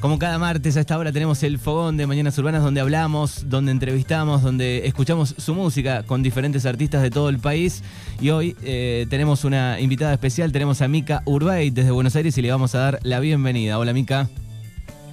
Como 0.00 0.18
cada 0.18 0.38
martes 0.38 0.78
a 0.78 0.80
esta 0.80 0.96
hora 0.96 1.12
tenemos 1.12 1.42
el 1.42 1.58
fogón 1.58 1.98
de 1.98 2.06
Mañanas 2.06 2.38
Urbanas 2.38 2.62
donde 2.62 2.80
hablamos, 2.80 3.50
donde 3.50 3.70
entrevistamos, 3.70 4.42
donde 4.42 4.86
escuchamos 4.86 5.34
su 5.36 5.54
música 5.54 6.04
con 6.04 6.22
diferentes 6.22 6.64
artistas 6.64 7.02
de 7.02 7.10
todo 7.10 7.28
el 7.28 7.38
país. 7.38 7.82
Y 8.18 8.30
hoy 8.30 8.56
eh, 8.62 9.06
tenemos 9.10 9.44
una 9.44 9.78
invitada 9.78 10.14
especial, 10.14 10.52
tenemos 10.52 10.80
a 10.80 10.88
Mica 10.88 11.22
Urbay 11.26 11.68
desde 11.68 11.90
Buenos 11.90 12.16
Aires 12.16 12.36
y 12.38 12.42
le 12.42 12.50
vamos 12.50 12.74
a 12.74 12.78
dar 12.78 13.00
la 13.02 13.20
bienvenida. 13.20 13.78
Hola 13.78 13.92
Mica. 13.92 14.30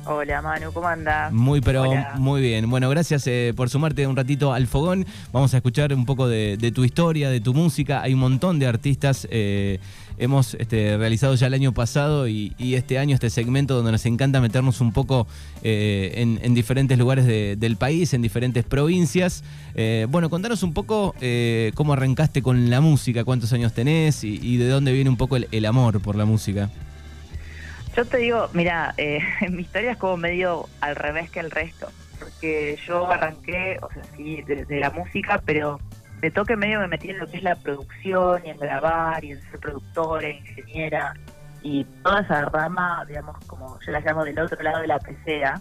Hola 0.09 0.41
Manu, 0.41 0.71
¿cómo 0.71 0.87
andas? 0.87 1.33
Muy, 1.33 1.59
pero 1.59 1.83
muy 2.15 2.41
bien. 2.41 2.69
Bueno, 2.69 2.89
gracias 2.89 3.27
eh, 3.27 3.53
por 3.53 3.69
sumarte 3.69 4.07
un 4.07 4.15
ratito 4.15 4.53
al 4.53 4.65
fogón. 4.65 5.05
Vamos 5.33 5.53
a 5.53 5.57
escuchar 5.57 5.93
un 5.93 6.05
poco 6.05 6.29
de, 6.29 6.71
tu 6.73 6.85
historia, 6.85 7.29
de 7.29 7.41
tu 7.41 7.53
música. 7.53 8.01
Hay 8.01 8.13
un 8.13 8.21
montón 8.21 8.57
de 8.57 8.67
artistas. 8.67 9.27
Eh, 9.29 9.79
hemos 10.17 10.53
este, 10.53 10.95
realizado 10.97 11.35
ya 11.35 11.47
el 11.47 11.53
año 11.55 11.73
pasado 11.73 12.25
y, 12.29 12.55
este 12.57 12.99
año 12.99 13.15
este 13.15 13.29
segmento 13.29 13.75
donde 13.75 13.91
nos 13.91 14.05
encanta 14.05 14.39
meternos 14.39 14.79
un 14.79 14.93
poco 14.93 15.27
eh, 15.61 16.13
en, 16.15 16.53
diferentes 16.53 16.97
lugares 16.97 17.27
del 17.27 17.75
país, 17.75 18.13
en 18.13 18.21
diferentes 18.21 18.63
provincias. 18.63 19.43
bueno, 20.07 20.29
contanos 20.29 20.63
un 20.63 20.73
poco 20.73 21.15
cómo 21.75 21.93
arrancaste 21.93 22.41
con 22.41 22.69
la 22.69 22.79
música, 22.79 23.25
cuántos 23.25 23.51
años 23.51 23.73
tenés 23.73 24.23
y, 24.23 24.55
de 24.55 24.69
dónde 24.69 24.93
viene 24.93 25.09
un 25.09 25.17
poco 25.17 25.35
el 25.35 25.65
amor 25.65 26.01
por 26.01 26.15
la 26.15 26.23
música. 26.23 26.69
Yo 27.97 28.05
te 28.05 28.17
digo, 28.17 28.47
mira, 28.53 28.93
eh, 28.97 29.21
mi 29.49 29.63
historia 29.63 29.93
es 29.93 29.97
como 29.97 30.17
medio 30.17 30.69
al 30.81 30.95
revés 30.95 31.31
que 31.31 31.39
el 31.39 31.49
resto, 31.49 31.87
porque 32.19 32.77
yo 32.85 33.09
arranqué, 33.09 33.79
o 33.81 33.91
sea, 33.91 34.03
sí, 34.15 34.43
desde 34.45 34.79
la 34.79 34.91
música, 34.91 35.41
pero 35.43 35.79
de 36.21 36.29
toque 36.29 36.55
medio 36.55 36.79
me 36.79 36.89
metí 36.89 37.09
en 37.09 37.17
lo 37.17 37.25
que 37.25 37.37
es 37.37 37.43
la 37.43 37.55
producción 37.55 38.45
y 38.45 38.51
en 38.51 38.59
grabar 38.59 39.25
y 39.25 39.31
en 39.31 39.41
ser 39.41 39.59
productora, 39.59 40.29
ingeniera 40.29 41.15
y 41.63 41.85
toda 42.03 42.21
esa 42.21 42.45
rama, 42.45 43.03
digamos, 43.07 43.35
como 43.47 43.79
yo 43.79 43.91
la 43.91 43.99
llamo 44.01 44.23
del 44.23 44.37
otro 44.37 44.61
lado 44.61 44.81
de 44.81 44.87
la 44.87 44.99
pecera. 44.99 45.59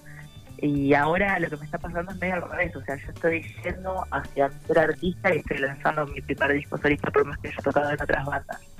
Y 0.59 0.93
ahora 0.93 1.39
lo 1.39 1.49
que 1.49 1.57
me 1.57 1.65
está 1.65 1.79
pasando 1.79 2.13
es 2.13 2.19
medio 2.19 2.35
al 2.35 2.51
revés, 2.51 2.77
o 2.77 2.83
sea, 2.83 2.97
yo 2.97 3.13
estoy 3.13 3.43
yendo 3.65 4.05
hacia 4.11 4.51
ser 4.67 4.79
artista 4.79 5.35
y 5.35 5.39
estoy 5.39 5.59
lanzando 5.59 6.07
mi 6.07 6.21
primer 6.21 6.53
disco 6.53 6.77
solista 6.77 7.11
por 7.11 7.25
más 7.25 7.39
que 7.39 7.49
haya 7.49 7.63
tocado 7.63 7.91
en 7.91 8.03
otras 8.03 8.27
bandas. 8.27 8.76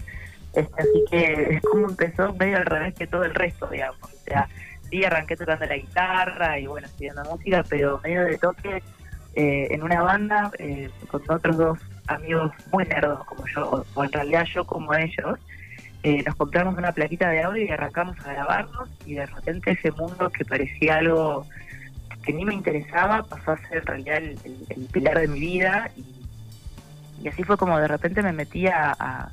Este, 0.57 0.83
así 0.83 1.05
que 1.11 1.57
es 1.57 1.63
como 1.63 1.91
empezó 1.91 2.33
medio 2.33 2.57
al 2.57 2.65
revés 2.65 2.95
que 2.95 3.07
todo 3.07 3.25
el 3.25 3.35
resto, 3.35 3.67
digamos. 3.67 4.03
O 4.03 4.25
sea, 4.25 4.49
sí 4.91 5.05
arranqué 5.05 5.37
tocando 5.37 5.67
la 5.67 5.77
guitarra 5.77 6.59
y 6.59 6.67
bueno, 6.67 6.87
estudiando 6.87 7.25
música, 7.25 7.63
pero 7.69 8.01
medio 8.03 8.25
de 8.25 8.39
toque 8.39 8.83
eh, 9.35 9.69
en 9.71 9.83
una 9.83 10.01
banda 10.01 10.51
eh, 10.59 10.89
con 11.11 11.23
otros 11.29 11.59
dos 11.59 11.79
amigos 12.07 12.53
muy 12.73 12.85
nerdos 12.87 13.23
como 13.27 13.47
yo, 13.55 13.85
o 13.95 14.05
en 14.05 14.13
realidad 14.13 14.47
yo 14.53 14.65
como 14.65 14.95
ellos. 14.95 15.39
Eh, 16.03 16.23
nos 16.25 16.37
compramos 16.37 16.79
una 16.79 16.93
plaquita 16.93 17.29
de 17.29 17.43
audio 17.43 17.65
y 17.65 17.69
arrancamos 17.69 18.17
a 18.25 18.33
grabarnos 18.33 18.89
y 19.05 19.15
de 19.15 19.27
repente 19.27 19.73
ese 19.73 19.91
mundo 19.91 20.31
que 20.31 20.45
parecía 20.45 20.99
algo 20.99 21.47
que 22.23 22.33
ni 22.33 22.45
me 22.45 22.55
interesaba 22.55 23.25
pasó 23.25 23.53
a 23.53 23.59
ser 23.69 23.79
en 23.79 23.87
realidad 23.87 24.19
el, 24.19 24.89
pilar 24.93 25.19
de 25.19 25.29
mi 25.29 25.41
vida 25.41 25.91
y, 25.97 27.29
así 27.29 27.43
fue 27.43 27.57
como 27.57 27.79
de 27.79 27.89
repente 27.89 28.23
me 28.23 28.33
metí 28.33 28.69
a 28.69 29.31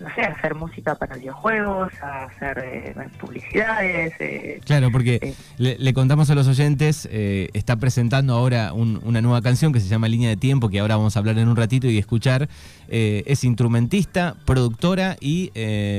no 0.00 0.12
sé, 0.14 0.22
hacer 0.22 0.54
música 0.54 0.94
para 0.94 1.16
videojuegos, 1.16 1.92
a 2.02 2.24
hacer 2.24 2.58
eh, 2.64 2.94
publicidades. 3.20 4.14
Eh, 4.18 4.60
claro, 4.64 4.90
porque 4.90 5.18
eh. 5.22 5.34
le, 5.58 5.94
contamos 5.94 6.30
a 6.30 6.34
los 6.34 6.48
oyentes, 6.48 7.08
está 7.10 7.76
presentando 7.76 8.34
ahora 8.34 8.72
una 8.72 9.20
nueva 9.20 9.42
canción 9.42 9.72
que 9.72 9.80
se 9.80 9.88
llama 9.88 10.08
Línea 10.08 10.30
de 10.30 10.36
Tiempo, 10.36 10.68
que 10.68 10.80
ahora 10.80 10.96
vamos 10.96 11.16
a 11.16 11.20
hablar 11.20 11.38
en 11.38 11.48
un 11.48 11.56
ratito 11.56 11.86
y 11.86 11.98
escuchar. 11.98 12.48
es 12.88 13.44
instrumentista, 13.44 14.34
productora 14.44 15.16
y 15.20 15.50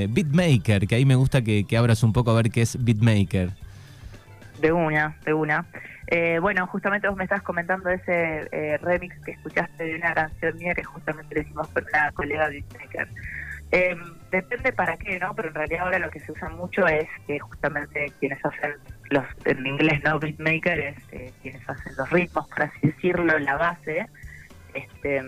beatmaker, 0.10 0.88
que 0.88 0.96
ahí 0.96 1.06
me 1.06 1.16
gusta 1.16 1.42
que, 1.42 1.66
que 1.66 1.78
abras 1.78 2.04
un 2.04 2.14
poco 2.14 2.32
a 2.32 2.36
ver 2.36 2.50
qué 2.50 2.62
es 2.62 2.84
beatmaker. 2.84 3.52
De 4.62 4.72
una, 4.72 5.16
de 5.26 5.34
una. 5.34 5.66
bueno, 6.42 6.68
justamente 6.68 7.08
vos 7.08 7.18
me 7.18 7.24
estás 7.24 7.42
comentando 7.42 7.90
ese 7.90 8.78
remix 8.82 9.16
que 9.24 9.32
escuchaste 9.32 9.84
de 9.84 9.96
una 9.96 10.14
canción 10.14 10.58
mía 10.58 10.74
que 10.74 10.84
justamente 10.84 11.36
le 11.36 11.42
hicimos 11.42 11.68
por 11.70 11.84
una 11.84 12.12
colega 12.12 12.50
beatmaker. 12.50 13.08
Eh, 13.76 13.96
depende 14.30 14.72
para 14.72 14.96
qué, 14.98 15.18
¿no? 15.18 15.34
Pero 15.34 15.48
en 15.48 15.56
realidad 15.56 15.82
ahora 15.86 15.98
lo 15.98 16.12
que 16.12 16.20
se 16.20 16.32
usa 16.32 16.48
mucho 16.50 16.86
es 16.86 17.08
que 17.26 17.40
justamente 17.40 18.14
quienes 18.20 18.38
hacen 18.46 18.76
los, 19.10 19.26
en 19.46 19.66
inglés, 19.66 20.00
¿no? 20.04 20.20
Beatmaker 20.20 20.80
es 20.80 20.98
eh, 21.12 21.34
quienes 21.42 21.68
hacen 21.68 21.92
los 21.98 22.08
ritmos, 22.12 22.48
por 22.50 22.62
así 22.62 22.78
decirlo, 22.84 23.40
la 23.40 23.58
base. 23.58 24.06
Este, 24.76 25.24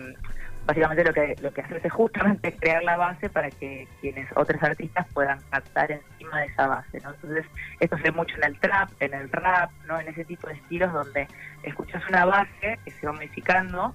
básicamente 0.64 1.02
lo 1.02 1.12
que 1.12 1.34
lo 1.40 1.52
que 1.52 1.60
hace 1.60 1.80
es 1.82 1.92
justamente 1.92 2.52
crear 2.52 2.84
la 2.84 2.96
base 2.96 3.28
para 3.28 3.50
que 3.50 3.88
quienes 4.00 4.28
otros 4.36 4.62
artistas 4.62 5.08
puedan 5.12 5.40
cantar 5.50 5.90
encima 5.90 6.38
de 6.38 6.46
esa 6.46 6.68
base, 6.68 7.00
¿no? 7.00 7.14
Entonces, 7.14 7.46
esto 7.80 7.96
se 7.96 8.04
ve 8.04 8.12
mucho 8.12 8.36
en 8.36 8.44
el 8.44 8.60
trap, 8.60 8.90
en 9.00 9.12
el 9.12 9.28
rap, 9.30 9.72
¿no? 9.88 9.98
En 9.98 10.06
ese 10.06 10.24
tipo 10.24 10.46
de 10.46 10.54
estilos 10.54 10.92
donde 10.92 11.26
escuchas 11.64 12.00
una 12.08 12.24
base 12.24 12.78
que 12.84 12.90
se 12.92 13.06
va 13.06 13.12
modificando 13.12 13.92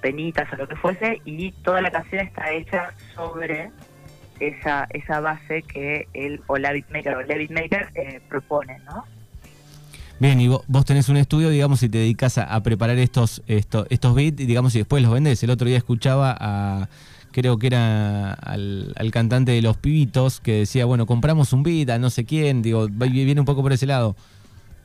penitas 0.00 0.52
o 0.52 0.56
lo 0.56 0.68
que 0.68 0.76
fuese, 0.76 1.20
y 1.24 1.52
toda 1.52 1.80
la 1.80 1.90
canción 1.90 2.26
está 2.26 2.50
hecha 2.50 2.92
sobre 3.14 3.70
esa, 4.40 4.86
esa 4.90 5.20
base 5.20 5.62
que 5.62 6.08
él 6.12 6.42
o 6.46 6.58
la 6.58 6.72
beatmaker 6.72 7.14
o 7.14 7.20
el 7.20 7.26
beatmaker 7.26 7.90
eh, 7.94 8.20
propone, 8.28 8.78
¿no? 8.86 9.04
Bien, 10.18 10.40
y 10.40 10.48
vos, 10.48 10.84
tenés 10.86 11.10
un 11.10 11.18
estudio, 11.18 11.50
digamos, 11.50 11.82
y 11.82 11.90
te 11.90 11.98
dedicas 11.98 12.38
a, 12.38 12.62
preparar 12.62 12.96
estos, 12.98 13.42
estos, 13.46 13.86
estos 13.90 14.14
beats, 14.14 14.40
y, 14.40 14.46
digamos, 14.46 14.74
y 14.74 14.78
después 14.78 15.02
los 15.02 15.12
vendés. 15.12 15.42
El 15.42 15.50
otro 15.50 15.68
día 15.68 15.76
escuchaba 15.76 16.34
a, 16.40 16.88
creo 17.32 17.58
que 17.58 17.66
era 17.66 18.32
al, 18.32 19.10
cantante 19.12 19.52
de 19.52 19.60
Los 19.60 19.76
Pibitos, 19.76 20.40
que 20.40 20.60
decía, 20.60 20.86
bueno, 20.86 21.04
compramos 21.04 21.52
un 21.52 21.62
beat 21.62 21.90
a 21.90 21.98
no 21.98 22.08
sé 22.08 22.24
quién, 22.24 22.62
digo, 22.62 22.88
viene 22.88 23.40
un 23.40 23.44
poco 23.44 23.62
por 23.62 23.74
ese 23.74 23.84
lado. 23.84 24.16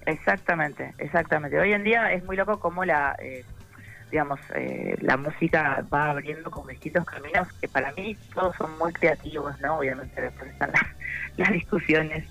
Exactamente, 0.05 0.93
exactamente. 0.97 1.57
Hoy 1.57 1.71
en 1.71 1.85
día 1.85 2.11
es 2.11 2.25
muy 2.25 2.35
loco 2.35 2.59
como 2.59 2.83
la... 2.83 3.15
Eh, 3.19 3.45
digamos, 4.11 4.39
eh, 4.55 4.97
la 5.01 5.15
música 5.15 5.83
va 5.91 6.11
abriendo 6.11 6.51
como 6.51 6.67
distintos 6.67 7.05
caminos 7.05 7.47
que 7.59 7.67
para 7.67 7.93
mí 7.93 8.17
todos 8.33 8.55
son 8.57 8.77
muy 8.77 8.91
creativos, 8.91 9.59
¿no? 9.61 9.77
Obviamente 9.77 10.21
después 10.21 10.51
están 10.51 10.71
las, 11.37 11.51
discusiones 11.51 12.25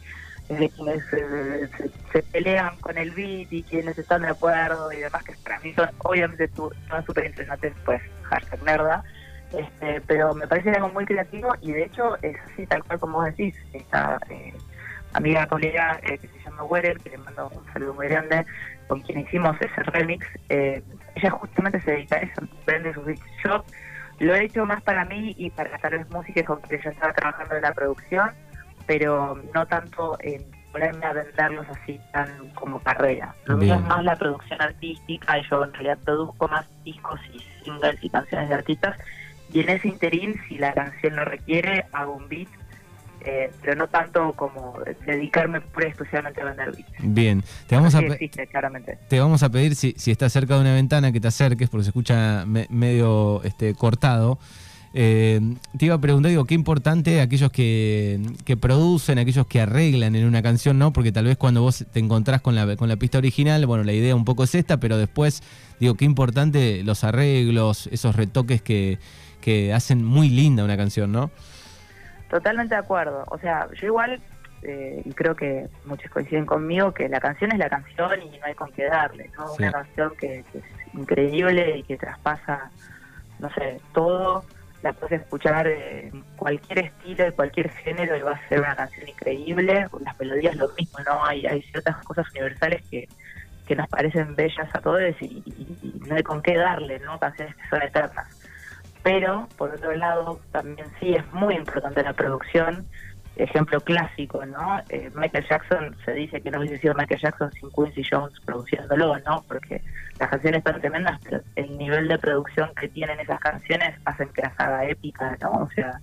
de 0.48 0.68
quienes 0.68 1.02
eh, 1.12 1.68
se, 2.12 2.22
pelean 2.24 2.76
con 2.80 2.98
el 2.98 3.12
beat 3.12 3.52
y 3.52 3.62
quienes 3.62 3.96
están 3.96 4.22
de 4.22 4.28
acuerdo 4.28 4.92
y 4.92 4.98
demás, 4.98 5.24
que 5.24 5.32
para 5.42 5.58
mí 5.60 5.72
son 5.74 5.88
obviamente 5.98 6.48
son 6.48 7.06
súper 7.06 7.26
interesantes, 7.26 7.72
pues, 7.84 8.02
hashtag 8.24 8.62
nerda, 8.62 9.02
este, 9.52 10.00
pero 10.02 10.34
me 10.34 10.46
parece 10.46 10.70
algo 10.70 10.90
muy 10.90 11.06
creativo 11.06 11.54
y 11.60 11.72
de 11.72 11.84
hecho 11.84 12.16
es 12.22 12.36
así, 12.52 12.66
tal 12.66 12.84
cual 12.84 13.00
como 13.00 13.18
vos 13.18 13.26
decís, 13.26 13.54
esta 13.72 14.18
eh, 14.28 14.52
amiga 15.14 15.46
colega 15.46 15.98
que 16.02 16.18
se 16.18 16.44
llama 16.44 16.64
Werer, 16.64 16.98
que 16.98 17.10
le 17.10 17.18
mando 17.18 17.48
un 17.48 17.72
saludo 17.72 17.94
muy 17.94 18.08
grande, 18.08 18.44
con 18.90 19.00
quien 19.02 19.20
hicimos 19.20 19.56
ese 19.60 19.82
remix, 19.84 20.26
eh, 20.48 20.82
ella 21.20 21.30
justamente 21.30 21.80
se 21.80 21.90
dedica 21.92 22.16
a 22.16 22.20
eso, 22.20 22.42
vende 22.66 22.94
sus. 22.94 23.04
Yo 23.44 23.64
lo 24.20 24.34
he 24.34 24.44
hecho 24.44 24.66
más 24.66 24.82
para 24.82 25.04
mí 25.04 25.34
y 25.38 25.50
para 25.50 25.78
tal 25.78 25.92
vez 25.92 26.10
música 26.10 26.44
con 26.44 26.60
quien 26.62 26.80
yo 26.82 26.90
estaba 26.90 27.12
trabajando 27.12 27.56
en 27.56 27.62
la 27.62 27.72
producción, 27.72 28.30
pero 28.86 29.40
no 29.54 29.66
tanto 29.66 30.16
en 30.20 30.44
ponerme 30.72 31.04
a 31.06 31.12
venderlos 31.12 31.66
así 31.68 32.00
tan 32.12 32.50
como 32.50 32.80
carrera. 32.80 33.34
Lo 33.46 33.56
mío 33.56 33.74
es 33.74 33.80
más 33.82 34.04
la 34.04 34.16
producción 34.16 34.60
artística 34.62 35.38
y 35.38 35.42
yo 35.48 35.64
en 35.64 35.72
realidad 35.72 35.98
produzco 36.04 36.48
más 36.48 36.66
discos 36.84 37.20
y 37.32 37.40
singles 37.64 37.96
y 38.02 38.10
canciones 38.10 38.48
de 38.48 38.54
artistas 38.54 38.96
y 39.52 39.60
en 39.60 39.68
ese 39.68 39.88
interín 39.88 40.40
si 40.48 40.58
la 40.58 40.72
canción 40.72 41.16
lo 41.16 41.24
requiere 41.24 41.84
hago 41.92 42.14
un 42.14 42.28
beat 42.28 42.48
eh, 43.24 43.50
pero 43.60 43.76
no 43.76 43.88
tanto 43.88 44.32
como 44.32 44.74
dedicarme 45.06 45.60
pura 45.60 45.88
exclusivamente 45.88 46.40
a 46.40 46.44
vender 46.44 46.72
beats. 46.72 46.92
Bien, 47.00 47.42
te 47.66 47.76
vamos, 47.76 47.94
a, 47.94 48.00
te 49.08 49.20
vamos 49.20 49.42
a 49.42 49.48
pedir 49.50 49.74
si, 49.74 49.94
si 49.96 50.10
estás 50.10 50.32
cerca 50.32 50.54
de 50.54 50.60
una 50.62 50.74
ventana 50.74 51.12
que 51.12 51.20
te 51.20 51.28
acerques 51.28 51.68
porque 51.68 51.84
se 51.84 51.90
escucha 51.90 52.44
medio 52.46 53.42
este, 53.44 53.74
cortado. 53.74 54.38
Eh, 54.92 55.40
te 55.78 55.84
iba 55.84 55.94
a 55.94 56.00
preguntar, 56.00 56.30
digo, 56.30 56.46
qué 56.46 56.54
importante 56.54 57.20
aquellos 57.20 57.52
que, 57.52 58.20
que, 58.44 58.56
producen, 58.56 59.18
aquellos 59.18 59.46
que 59.46 59.60
arreglan 59.60 60.16
en 60.16 60.26
una 60.26 60.42
canción, 60.42 60.78
¿no? 60.78 60.92
Porque 60.92 61.12
tal 61.12 61.26
vez 61.26 61.36
cuando 61.36 61.62
vos 61.62 61.84
te 61.92 62.00
encontrás 62.00 62.40
con 62.40 62.54
la, 62.54 62.76
con 62.76 62.88
la 62.88 62.96
pista 62.96 63.18
original, 63.18 63.64
bueno, 63.66 63.84
la 63.84 63.92
idea 63.92 64.16
un 64.16 64.24
poco 64.24 64.44
es 64.44 64.54
esta, 64.54 64.78
pero 64.80 64.96
después, 64.98 65.42
digo, 65.78 65.94
qué 65.94 66.04
importante 66.04 66.82
los 66.82 67.04
arreglos, 67.04 67.88
esos 67.92 68.16
retoques 68.16 68.62
que, 68.62 68.98
que 69.40 69.72
hacen 69.72 70.04
muy 70.04 70.28
linda 70.28 70.64
una 70.64 70.76
canción, 70.76 71.12
¿no? 71.12 71.30
Totalmente 72.30 72.76
de 72.76 72.80
acuerdo. 72.80 73.24
O 73.28 73.38
sea, 73.38 73.68
yo 73.74 73.88
igual, 73.88 74.20
eh, 74.62 75.02
y 75.04 75.12
creo 75.12 75.34
que 75.34 75.68
muchos 75.84 76.10
coinciden 76.12 76.46
conmigo, 76.46 76.94
que 76.94 77.08
la 77.08 77.18
canción 77.20 77.50
es 77.52 77.58
la 77.58 77.68
canción 77.68 78.22
y 78.22 78.38
no 78.38 78.46
hay 78.46 78.54
con 78.54 78.70
qué 78.72 78.84
darle, 78.84 79.30
¿no? 79.36 79.52
Una 79.52 79.72
canción 79.72 80.12
que, 80.16 80.38
es 80.38 80.64
increíble 80.94 81.78
y 81.78 81.82
que 81.82 81.96
traspasa, 81.96 82.70
no 83.40 83.50
sé, 83.52 83.80
todo. 83.92 84.44
La 84.82 84.94
puedes 84.94 85.20
escuchar 85.20 85.66
en 85.66 86.24
cualquier 86.36 86.86
estilo, 86.86 87.24
de 87.24 87.32
cualquier 87.32 87.68
género 87.68 88.16
y 88.16 88.22
va 88.22 88.32
a 88.32 88.48
ser 88.48 88.60
una 88.60 88.76
canción 88.76 89.08
increíble. 89.08 89.88
Las 90.00 90.18
melodías 90.18 90.56
lo 90.56 90.68
mismo, 90.78 91.00
¿no? 91.00 91.24
Hay, 91.24 91.44
hay 91.46 91.60
ciertas 91.62 91.96
cosas 92.04 92.30
universales 92.30 92.80
que, 92.90 93.08
que 93.66 93.76
nos 93.76 93.88
parecen 93.88 94.36
bellas 94.36 94.68
a 94.72 94.80
todos 94.80 95.02
y, 95.20 95.42
y 95.82 96.00
no 96.08 96.14
hay 96.14 96.22
con 96.22 96.40
qué 96.40 96.56
darle, 96.56 97.00
¿no? 97.00 97.18
Canciones 97.18 97.56
que 97.56 97.68
son 97.68 97.82
eternas 97.82 98.39
pero 99.02 99.48
por 99.56 99.70
otro 99.70 99.94
lado 99.94 100.40
también 100.52 100.86
sí 100.98 101.14
es 101.14 101.32
muy 101.32 101.54
importante 101.54 102.02
la 102.02 102.12
producción 102.12 102.86
ejemplo 103.36 103.80
clásico, 103.80 104.44
¿no? 104.44 104.80
Eh, 104.88 105.10
Michael 105.14 105.46
Jackson, 105.48 105.96
se 106.04 106.12
dice 106.12 106.40
que 106.40 106.50
no 106.50 106.58
hubiese 106.58 106.78
sido 106.78 106.94
Michael 106.94 107.20
Jackson 107.20 107.50
sin 107.52 107.70
Quincy 107.70 108.02
Jones 108.10 108.38
produciéndolo, 108.44 109.18
¿no? 109.20 109.44
Porque 109.48 109.82
las 110.18 110.28
canciones 110.28 110.58
están 110.58 110.80
tremendas, 110.80 111.20
pero 111.24 111.40
el 111.56 111.78
nivel 111.78 112.08
de 112.08 112.18
producción 112.18 112.70
que 112.78 112.88
tienen 112.88 113.18
esas 113.20 113.40
canciones 113.40 113.94
hacen 114.04 114.28
que 114.30 114.42
las 114.42 114.58
haga 114.58 114.84
épica, 114.84 115.36
¿no? 115.40 115.50
O 115.52 115.70
sea, 115.74 116.00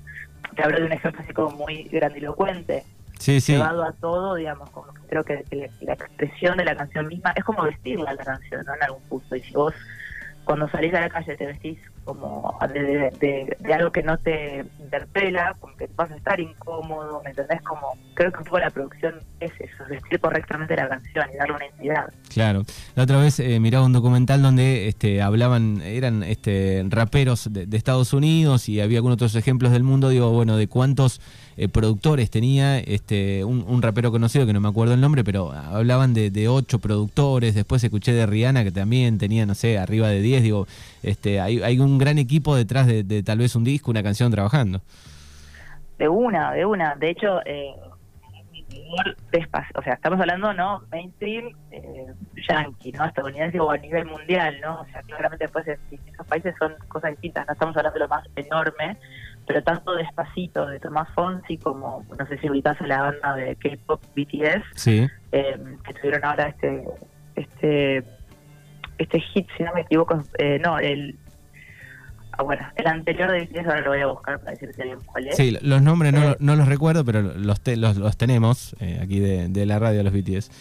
te 0.55 0.63
hablo 0.63 0.79
de 0.79 0.85
un 0.85 0.91
ejemplo 0.91 1.21
así 1.23 1.33
como 1.33 1.51
muy 1.51 1.83
grandilocuente. 1.83 2.83
Sí, 3.19 3.41
sí. 3.41 3.53
Llevado 3.53 3.83
a 3.83 3.91
todo, 3.93 4.35
digamos, 4.35 4.69
como 4.69 4.87
creo 5.07 5.23
que, 5.23 5.43
la 5.81 5.93
expresión 5.93 6.57
de 6.57 6.65
la 6.65 6.75
canción 6.75 7.07
misma 7.07 7.33
es 7.35 7.43
como 7.43 7.63
vestirla 7.63 8.13
la 8.13 8.23
canción, 8.23 8.63
¿no? 8.65 8.75
En 8.75 8.83
algún 8.83 9.01
punto. 9.03 9.35
Y 9.35 9.41
si 9.41 9.53
vos 9.53 9.73
cuando 10.43 10.69
salís 10.69 10.93
a 10.93 11.01
la 11.01 11.09
calle 11.09 11.35
te 11.35 11.45
vestís 11.45 11.79
como 12.07 12.57
de, 12.73 13.57
algo 13.73 13.91
que 13.91 14.01
no 14.01 14.17
te 14.17 14.65
interpela, 14.79 15.53
como 15.59 15.75
que 15.75 15.89
vas 15.93 16.09
a 16.09 16.15
estar 16.15 16.39
incómodo, 16.39 17.21
¿me 17.21 17.31
entendés? 17.31 17.61
Como 17.63 17.97
creo 18.13 18.31
que 18.31 18.37
un 18.37 18.43
poco 18.45 18.59
la 18.59 18.69
producción 18.69 19.15
es 19.41 19.51
eso, 19.59 19.83
vestir 19.89 20.17
correctamente 20.21 20.73
la 20.77 20.87
canción 20.87 21.25
y 21.33 21.37
darle 21.37 21.55
una 21.55 21.65
identidad. 21.65 22.13
Claro. 22.33 22.63
La 22.95 23.03
otra 23.03 23.17
vez 23.17 23.41
eh, 23.41 23.59
miraba 23.59 23.85
un 23.85 23.91
documental 23.91 24.41
donde 24.41 24.87
este, 24.87 25.21
hablaban, 25.21 25.81
eran 25.81 26.23
este, 26.23 26.85
raperos 26.87 27.51
de, 27.51 27.65
de 27.65 27.75
Estados 27.75 28.13
Unidos 28.13 28.69
y 28.69 28.79
había 28.79 28.99
algunos 28.99 29.15
otros 29.15 29.35
ejemplos 29.35 29.73
del 29.73 29.83
mundo, 29.83 30.07
digo, 30.07 30.31
bueno, 30.31 30.55
de 30.55 30.69
cuántos 30.69 31.19
eh, 31.59 31.67
productores 31.67 32.29
tenía 32.29 32.77
este 32.77 33.43
un, 33.43 33.81
rapero 33.81 34.11
conocido 34.11 34.45
que 34.45 34.53
no 34.53 34.59
me 34.59 34.69
acuerdo 34.69 34.93
el 34.93 35.01
nombre, 35.01 35.23
pero 35.23 35.51
hablaban 35.51 36.13
de, 36.13 36.47
ocho 36.47 36.77
productores. 36.77 37.55
Después 37.55 37.83
escuché 37.83 38.13
de 38.13 38.27
Rihanna 38.27 38.63
que 38.63 38.71
también 38.71 39.17
tenía, 39.17 39.47
no 39.47 39.55
sé, 39.55 39.79
arriba 39.79 40.07
de 40.07 40.21
diez. 40.21 40.43
Digo, 40.43 40.67
este 41.09 41.39
hay, 41.39 41.61
hay 41.61 41.79
un 41.79 41.97
gran 41.97 42.17
equipo 42.17 42.55
detrás 42.55 42.87
de, 42.87 43.23
tal 43.23 43.39
vez 43.39 43.55
un 43.55 43.63
disco, 43.63 43.91
una 43.91 44.03
canción 44.03 44.31
trabajando. 44.31 44.81
De 45.97 46.07
una, 46.07 46.53
de 46.53 46.65
una. 46.65 46.95
De 46.95 47.09
hecho, 47.09 47.39
eh, 47.45 47.73
o 49.75 49.81
sea, 49.81 49.93
estamos 49.93 50.19
hablando, 50.19 50.53
¿no? 50.53 50.83
Mainstream, 50.91 51.51
eh, 51.71 52.05
yankee, 52.47 52.91
¿no? 52.91 53.05
Estadounidense 53.05 53.59
o 53.59 53.71
a 53.71 53.77
nivel 53.77 54.05
mundial, 54.05 54.57
¿no? 54.61 54.81
O 54.81 54.85
sea, 54.85 55.01
claramente 55.01 55.45
después 55.45 55.67
en 55.67 55.77
distintos 55.89 56.25
países 56.27 56.55
son 56.59 56.75
cosas 56.87 57.11
distintas, 57.11 57.47
no 57.47 57.53
estamos 57.53 57.75
hablando 57.75 57.93
de 57.95 58.05
lo 58.05 58.07
más 58.07 58.27
enorme, 58.35 58.97
pero 59.45 59.63
tanto 59.63 59.95
Despacito 59.95 60.65
de 60.67 60.79
Tomás 60.79 61.09
Fonsi 61.15 61.57
como, 61.57 62.05
no 62.17 62.27
sé 62.27 62.37
si 62.37 62.49
ubicás 62.49 62.79
a 62.81 62.87
la 62.87 63.01
banda 63.01 63.35
de 63.35 63.55
K-pop 63.55 64.01
BTS, 64.15 64.63
sí. 64.75 65.07
eh, 65.31 65.57
que 65.83 65.93
tuvieron 65.93 66.25
ahora 66.25 66.49
este 66.49 66.83
este 67.35 68.03
este 68.97 69.19
hit, 69.19 69.47
si 69.57 69.63
no 69.63 69.73
me 69.73 69.81
equivoco, 69.81 70.21
eh, 70.37 70.59
no, 70.63 70.79
el 70.79 71.17
ah, 72.31 72.43
bueno, 72.43 72.67
el 72.75 72.87
anterior 72.87 73.31
de 73.31 73.45
BTS 73.45 73.67
ahora 73.67 73.81
lo 73.81 73.89
voy 73.91 73.99
a 74.01 74.07
buscar 74.07 74.39
para 74.39 74.51
decirte 74.51 74.83
bien 74.83 74.99
cuál 75.05 75.27
es. 75.27 75.35
Sí, 75.35 75.57
los 75.61 75.81
nombres 75.81 76.13
no, 76.13 76.31
eh, 76.31 76.37
no 76.39 76.55
los 76.55 76.67
recuerdo, 76.67 77.03
pero 77.05 77.21
los 77.21 77.61
los, 77.65 77.97
los, 77.97 78.17
tenemos 78.17 78.75
eh, 78.79 78.99
aquí 79.01 79.19
de, 79.19 79.47
de, 79.49 79.65
la 79.65 79.79
radio, 79.79 80.03
los 80.03 80.13
BTS. 80.13 80.51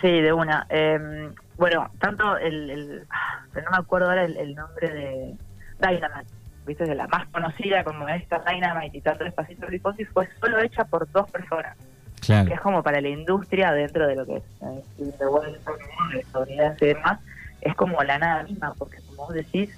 Sí, 0.00 0.20
de 0.20 0.32
una. 0.32 0.66
Em, 0.68 1.32
bueno, 1.56 1.90
tanto 1.98 2.36
el, 2.36 2.70
el, 2.70 3.02
ah, 3.10 3.44
no 3.54 3.70
me 3.70 3.76
acuerdo 3.78 4.08
ahora 4.08 4.24
el, 4.24 4.36
el 4.36 4.54
nombre 4.54 4.92
de 4.92 5.34
Dynamite 5.80 6.36
viste, 6.66 6.84
de 6.84 6.94
la 6.94 7.06
más 7.06 7.26
conocida 7.28 7.84
como 7.84 8.08
esta 8.08 8.42
Dynamite 8.46 8.98
y 8.98 9.00
tanto 9.00 9.24
Despacito 9.24 9.66
Riposi 9.66 10.04
fue 10.04 10.28
solo 10.40 10.60
hecha 10.60 10.84
por 10.84 11.10
dos 11.10 11.30
personas. 11.30 11.76
Claro. 12.20 12.48
Que 12.48 12.54
es 12.54 12.60
como 12.60 12.82
para 12.82 13.00
la 13.00 13.08
industria 13.08 13.72
dentro 13.72 14.06
de 14.06 14.16
lo 14.16 14.26
que 14.26 14.36
es 14.36 14.42
eh, 14.62 14.82
de 14.98 16.18
estadounidense 16.18 16.84
y 16.84 16.88
demás, 16.88 17.20
es 17.60 17.74
como 17.74 18.02
la 18.02 18.18
nada 18.18 18.42
misma, 18.42 18.74
porque 18.78 18.98
como 19.06 19.26
vos 19.26 19.34
decís, 19.34 19.70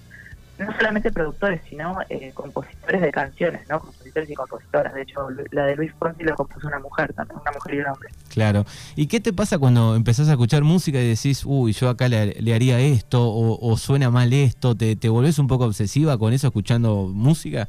no 0.58 0.74
solamente 0.76 1.12
productores, 1.12 1.60
sino 1.68 1.98
eh, 2.08 2.32
compositores 2.34 3.00
de 3.00 3.12
canciones, 3.12 3.68
¿no? 3.68 3.78
Compositores 3.78 4.28
y 4.28 4.34
compositoras. 4.34 4.92
De 4.92 5.02
hecho, 5.02 5.28
la 5.52 5.66
de 5.66 5.76
Luis 5.76 5.92
Fonsi 5.98 6.24
lo 6.24 6.34
compuso 6.34 6.66
una 6.66 6.80
mujer 6.80 7.12
también, 7.12 7.38
una 7.40 7.52
mujer 7.52 7.74
y 7.74 7.78
un 7.78 7.86
hombre. 7.86 8.08
Claro. 8.28 8.64
¿Y 8.96 9.06
qué 9.06 9.20
te 9.20 9.32
pasa 9.32 9.58
cuando 9.58 9.94
empezás 9.94 10.28
a 10.28 10.32
escuchar 10.32 10.64
música 10.64 10.98
y 10.98 11.08
decís, 11.08 11.44
uy, 11.46 11.72
yo 11.72 11.88
acá 11.88 12.08
le, 12.08 12.54
haría 12.54 12.80
esto, 12.80 13.22
o, 13.22 13.76
suena 13.76 14.10
mal 14.10 14.32
esto? 14.32 14.74
¿Te, 14.74 14.96
¿Te 14.96 15.08
volvés 15.08 15.38
un 15.38 15.46
poco 15.46 15.64
obsesiva 15.64 16.18
con 16.18 16.32
eso 16.32 16.48
escuchando 16.48 17.06
música? 17.06 17.68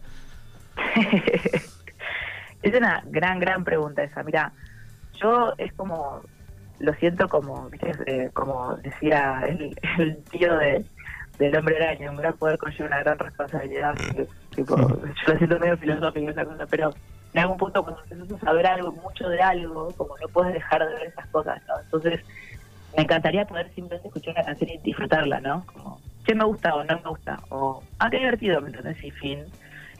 es 2.64 2.76
una 2.76 3.04
gran, 3.06 3.40
gran 3.40 3.64
pregunta 3.64 4.04
esa. 4.04 4.24
Mira, 4.24 4.52
yo 5.22 5.54
es 5.58 5.72
como, 5.74 6.22
lo 6.80 6.94
siento 6.96 7.28
como, 7.28 7.70
eh, 8.06 8.30
como 8.34 8.76
decía 8.78 9.42
el 9.48 10.24
tío 10.32 10.58
de 10.58 10.86
del 11.40 11.56
hombre 11.56 11.78
araña, 11.78 12.12
un 12.12 12.18
gran 12.18 12.34
poder 12.34 12.58
conlleva 12.58 12.88
una 12.88 13.00
gran 13.00 13.18
responsabilidad. 13.18 13.96
Tipo, 14.54 14.76
yo 14.78 15.34
lo 15.34 15.38
siento 15.38 15.60
medio 15.60 15.78
filosófico 15.78 16.30
esa 16.30 16.46
cosa, 16.46 16.66
pero 16.68 16.94
en 17.34 17.40
algún 17.40 17.58
punto 17.58 17.82
cuando 17.82 18.02
empiezas 18.04 18.42
a 18.42 18.46
saber 18.46 18.68
algo, 18.68 18.92
mucho 18.92 19.30
de 19.30 19.42
algo, 19.42 19.92
como 19.96 20.18
no 20.18 20.28
puedes 20.28 20.54
dejar 20.54 20.86
de 20.86 20.94
ver 20.96 21.08
esas 21.08 21.28
cosas, 21.28 21.62
¿no? 21.68 21.80
Entonces, 21.80 22.20
me 22.96 23.04
encantaría 23.04 23.46
poder 23.46 23.70
simplemente 23.74 24.08
escuchar 24.10 24.34
una 24.34 24.44
canción 24.44 24.70
y 24.70 24.78
disfrutarla, 24.80 25.40
¿no? 25.40 25.66
Como, 25.66 26.02
¿qué 26.26 26.36
me 26.36 26.44
gusta 26.44 26.76
o 26.76 26.84
no 26.84 26.96
me 26.98 27.10
gusta? 27.10 27.40
O, 27.50 27.82
ah, 28.00 28.10
qué 28.10 28.18
divertido, 28.18 28.60
¿me 28.60 28.68
entiendes? 28.68 29.02
Y 29.02 29.12
fin. 29.12 29.46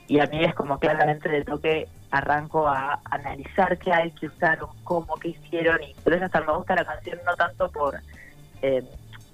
Y 0.08 0.20
a 0.20 0.26
mí 0.26 0.44
es 0.44 0.54
como 0.54 0.78
claramente 0.78 1.28
de 1.28 1.42
toque 1.44 1.88
arranco 2.10 2.68
a 2.68 3.00
analizar 3.04 3.78
qué 3.78 3.92
hay, 3.92 4.10
que 4.12 4.26
usaron, 4.26 4.70
cómo, 4.84 5.14
qué 5.16 5.28
hicieron, 5.28 5.82
y 5.82 5.92
entonces 5.96 6.22
hasta 6.22 6.40
me 6.40 6.56
gusta 6.56 6.74
la 6.74 6.84
canción 6.84 7.18
no 7.26 7.34
tanto 7.36 7.70
por... 7.70 7.98
Eh, 8.62 8.84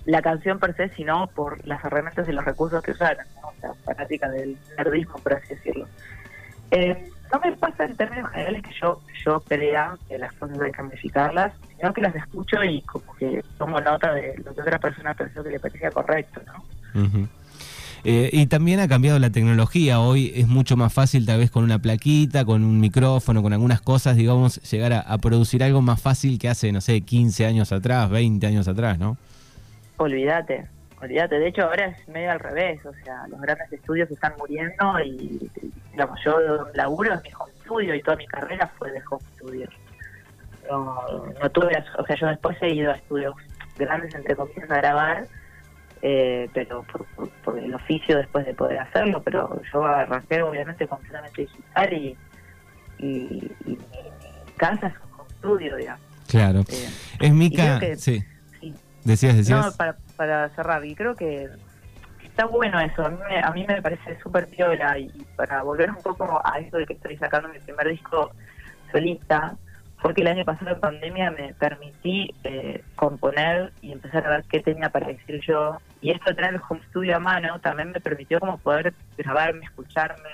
la 0.04 0.22
canción 0.22 0.60
per 0.60 0.76
se, 0.76 0.88
sino 0.90 1.26
por 1.26 1.66
las 1.66 1.84
herramientas 1.84 2.28
y 2.28 2.32
los 2.32 2.44
recursos 2.44 2.80
que 2.80 2.92
usaron, 2.92 3.26
¿no? 3.42 3.48
o 3.48 3.54
sea, 3.60 3.74
fanática 3.84 4.28
del 4.28 4.56
nerdismo, 4.78 5.16
por 5.16 5.34
así 5.34 5.48
decirlo. 5.48 5.88
Eh, 6.70 7.10
no 7.32 7.40
me 7.40 7.52
pasa 7.56 7.84
en 7.84 7.96
términos 7.96 8.30
generales 8.30 8.62
que 8.62 8.70
yo 8.80 9.00
yo 9.26 9.40
crea 9.40 9.96
que 10.08 10.18
las 10.18 10.32
cosas 10.34 10.60
hay 10.60 10.72
que 10.72 10.82
modificarlas, 10.82 11.52
sino 11.76 11.92
que 11.92 12.00
las 12.00 12.14
escucho 12.14 12.62
y 12.62 12.80
como 12.82 13.14
que 13.16 13.42
tomo 13.58 13.80
nota 13.80 14.12
de 14.14 14.36
lo 14.44 14.54
que 14.54 14.60
otra 14.60 14.78
persona 14.78 15.14
pensó 15.14 15.42
que 15.42 15.50
le 15.50 15.60
parecía 15.60 15.90
correcto, 15.90 16.40
¿no? 16.46 17.28
Eh, 18.08 18.30
y 18.32 18.46
también 18.46 18.78
ha 18.78 18.86
cambiado 18.86 19.18
la 19.18 19.30
tecnología. 19.30 19.98
Hoy 19.98 20.32
es 20.36 20.46
mucho 20.46 20.76
más 20.76 20.94
fácil, 20.94 21.26
tal 21.26 21.40
vez 21.40 21.50
con 21.50 21.64
una 21.64 21.80
plaquita, 21.80 22.44
con 22.44 22.62
un 22.62 22.78
micrófono, 22.78 23.42
con 23.42 23.52
algunas 23.52 23.80
cosas, 23.80 24.14
digamos, 24.14 24.62
llegar 24.70 24.92
a, 24.92 25.18
producir 25.18 25.64
algo 25.64 25.82
más 25.82 26.00
fácil 26.00 26.38
que 26.38 26.48
hace, 26.48 26.70
no 26.70 26.80
sé, 26.80 27.00
15 27.00 27.46
años 27.46 27.72
atrás, 27.72 28.08
20 28.08 28.46
años 28.46 28.68
atrás, 28.68 29.00
¿no? 29.00 29.16
Olvídate, 29.96 30.68
olvídate. 31.02 31.36
De 31.36 31.48
hecho, 31.48 31.62
ahora 31.62 31.86
es 31.86 32.06
medio 32.06 32.30
al 32.30 32.38
revés. 32.38 32.86
O 32.86 32.92
sea, 33.02 33.26
los 33.26 33.40
grandes 33.40 33.72
estudios 33.72 34.08
están 34.08 34.34
muriendo 34.38 35.00
y, 35.04 35.50
digamos, 35.90 36.20
yo 36.24 36.38
laburo 36.74 37.12
en 37.12 37.20
mi 37.22 37.30
home 37.36 37.52
studio 37.64 37.92
y 37.92 38.02
toda 38.02 38.18
mi 38.18 38.26
carrera 38.28 38.70
fue 38.78 38.92
de 38.92 39.02
home 39.10 39.24
studio. 39.34 39.68
No, 40.70 40.94
no 41.42 41.50
tuve, 41.50 41.76
o 41.98 42.06
sea, 42.06 42.14
yo 42.14 42.28
después 42.28 42.56
he 42.60 42.72
ido 42.72 42.92
a 42.92 42.94
estudios 42.94 43.34
grandes, 43.76 44.14
entre 44.14 44.36
comillas, 44.36 44.70
a 44.70 44.76
grabar, 44.76 45.26
eh, 46.08 46.48
pero 46.54 46.84
por, 47.42 47.58
el 47.58 47.74
oficio 47.74 48.16
después 48.16 48.46
de 48.46 48.54
poder 48.54 48.78
hacerlo, 48.78 49.20
pero 49.24 49.60
yo 49.72 49.84
arranqué 49.84 50.40
obviamente 50.40 50.86
completamente 50.86 51.42
digital 51.42 51.92
y, 51.92 52.16
y, 52.98 53.06
y, 53.66 53.78
casa 54.56 54.86
es 54.86 54.94
un 54.94 55.20
home 55.20 55.30
studio, 55.38 55.74
digamos. 55.74 56.02
Claro. 56.28 56.60
Eh, 56.60 56.88
es 57.18 57.32
Mica, 57.32 57.80
sí. 57.96 58.22
Decías, 59.02 59.36
decías. 59.36 59.66
No, 59.66 59.72
para, 59.72 59.96
para 60.16 60.48
cerrar, 60.50 60.84
y 60.84 60.94
creo 60.94 61.16
que 61.16 61.48
está 62.22 62.44
bueno 62.44 62.78
eso. 62.78 63.04
A 63.04 63.08
mí 63.08 63.18
me, 63.28 63.40
a 63.40 63.50
mí 63.50 63.64
me 63.66 63.82
parece 63.82 64.16
súper 64.20 64.46
piola 64.46 64.96
y 65.00 65.08
para 65.34 65.64
volver 65.64 65.90
un 65.90 66.02
poco 66.02 66.40
a 66.44 66.60
eso 66.60 66.76
de 66.76 66.86
que 66.86 66.92
estoy 66.92 67.16
sacando 67.16 67.48
mi 67.48 67.58
primer 67.58 67.88
disco 67.88 68.30
solista, 68.92 69.56
porque 70.02 70.22
el 70.22 70.28
año 70.28 70.44
pasado 70.44 70.72
en 70.72 70.80
pandemia 70.80 71.30
me 71.30 71.54
permití 71.54 72.34
eh, 72.44 72.82
componer 72.94 73.72
y 73.80 73.92
empezar 73.92 74.26
a 74.26 74.30
ver 74.30 74.44
qué 74.48 74.60
tenía 74.60 74.90
para 74.90 75.08
decir 75.08 75.40
yo. 75.46 75.78
Y 76.00 76.10
esto 76.10 76.30
de 76.30 76.36
tener 76.36 76.54
el 76.54 76.60
home 76.68 76.80
studio 76.88 77.16
a 77.16 77.20
mano 77.20 77.58
también 77.60 77.92
me 77.92 78.00
permitió 78.00 78.38
como 78.38 78.58
poder 78.58 78.92
grabarme, 79.16 79.64
escucharme, 79.64 80.28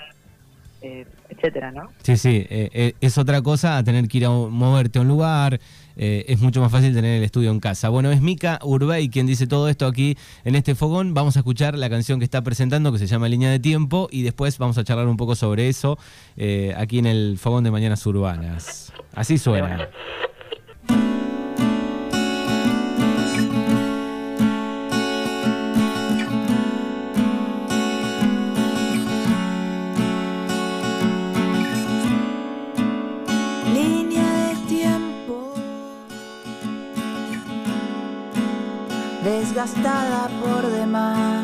eh, 0.83 1.05
etcétera, 1.29 1.71
¿no? 1.71 1.89
Sí, 2.03 2.17
sí, 2.17 2.45
eh, 2.49 2.93
es 3.01 3.17
otra 3.17 3.41
cosa 3.41 3.77
a 3.77 3.83
tener 3.83 4.07
que 4.07 4.19
ir 4.19 4.25
a 4.25 4.29
moverte 4.29 4.99
a 4.99 5.01
un 5.01 5.07
lugar, 5.07 5.59
eh, 5.95 6.25
es 6.27 6.41
mucho 6.41 6.61
más 6.61 6.71
fácil 6.71 6.93
tener 6.93 7.17
el 7.17 7.23
estudio 7.23 7.51
en 7.51 7.59
casa. 7.59 7.89
Bueno, 7.89 8.11
es 8.11 8.21
Mica 8.21 8.59
Urbay 8.63 9.09
quien 9.09 9.27
dice 9.27 9.47
todo 9.47 9.69
esto 9.69 9.85
aquí 9.85 10.17
en 10.43 10.55
este 10.55 10.75
fogón. 10.75 11.13
Vamos 11.13 11.35
a 11.35 11.39
escuchar 11.39 11.77
la 11.77 11.89
canción 11.89 12.19
que 12.19 12.25
está 12.25 12.41
presentando 12.41 12.91
que 12.91 12.97
se 12.97 13.07
llama 13.07 13.27
Línea 13.27 13.51
de 13.51 13.59
Tiempo 13.59 14.07
y 14.11 14.23
después 14.23 14.57
vamos 14.57 14.77
a 14.77 14.83
charlar 14.83 15.07
un 15.07 15.17
poco 15.17 15.35
sobre 15.35 15.69
eso 15.69 15.97
eh, 16.35 16.73
aquí 16.77 16.99
en 16.99 17.05
el 17.05 17.37
fogón 17.37 17.63
de 17.63 17.71
Mañanas 17.71 18.05
Urbanas. 18.05 18.91
Así 19.13 19.37
suena. 19.37 19.89
desgastada 39.63 40.27
por 40.41 40.69
demás. 40.69 41.43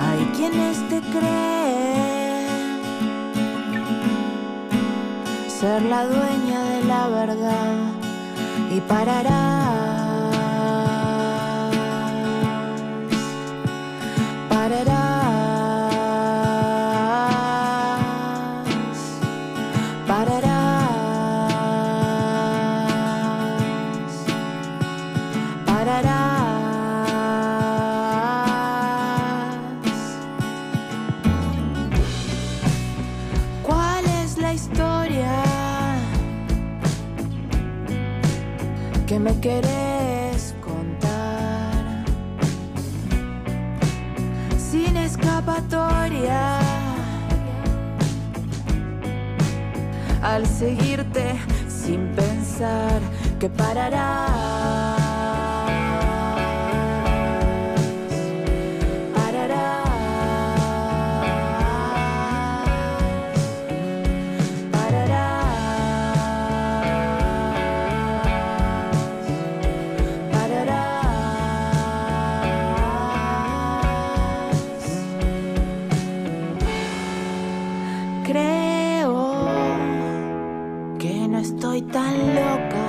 Hay 0.00 0.24
quienes 0.36 0.88
te 0.88 1.00
creen 1.00 2.80
ser 5.48 5.82
la 5.82 6.06
dueña 6.06 6.62
de 6.64 6.84
la 6.84 7.08
verdad 7.08 7.76
y 8.70 8.80
parará 8.80 9.73
querés 39.44 39.83
si 81.74 81.82
te 81.82 82.83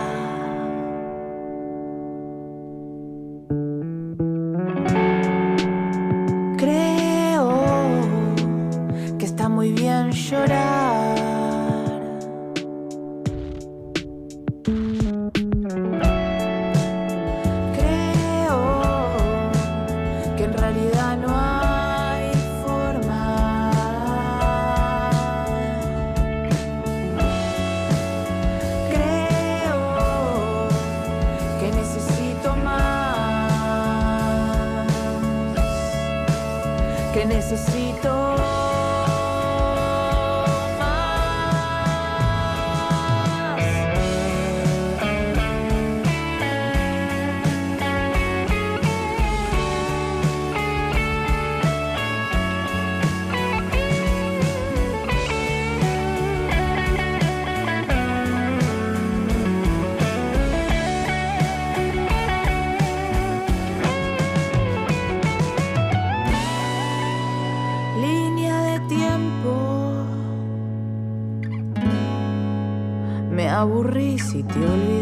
sitio 74.36 74.95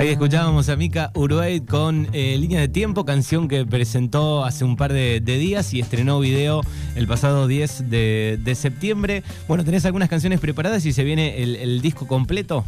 Ahí 0.00 0.08
escuchábamos 0.08 0.70
a 0.70 0.76
Mika 0.76 1.10
Uruguay 1.14 1.60
con 1.60 2.08
eh, 2.14 2.34
Línea 2.38 2.60
de 2.60 2.68
Tiempo, 2.68 3.04
canción 3.04 3.48
que 3.48 3.66
presentó 3.66 4.46
hace 4.46 4.64
un 4.64 4.78
par 4.78 4.94
de 4.94 5.20
días 5.20 5.74
y 5.74 5.80
estrenó 5.80 6.18
video 6.20 6.62
el 6.96 7.06
pasado 7.06 7.46
10 7.46 7.90
de, 7.90 8.52
septiembre. 8.56 9.22
Bueno, 9.46 9.62
¿tenés 9.62 9.84
algunas 9.84 10.08
canciones 10.08 10.40
preparadas 10.40 10.86
y 10.86 10.94
se 10.94 11.04
viene 11.04 11.42
el, 11.42 11.82
disco 11.82 12.06
completo? 12.06 12.64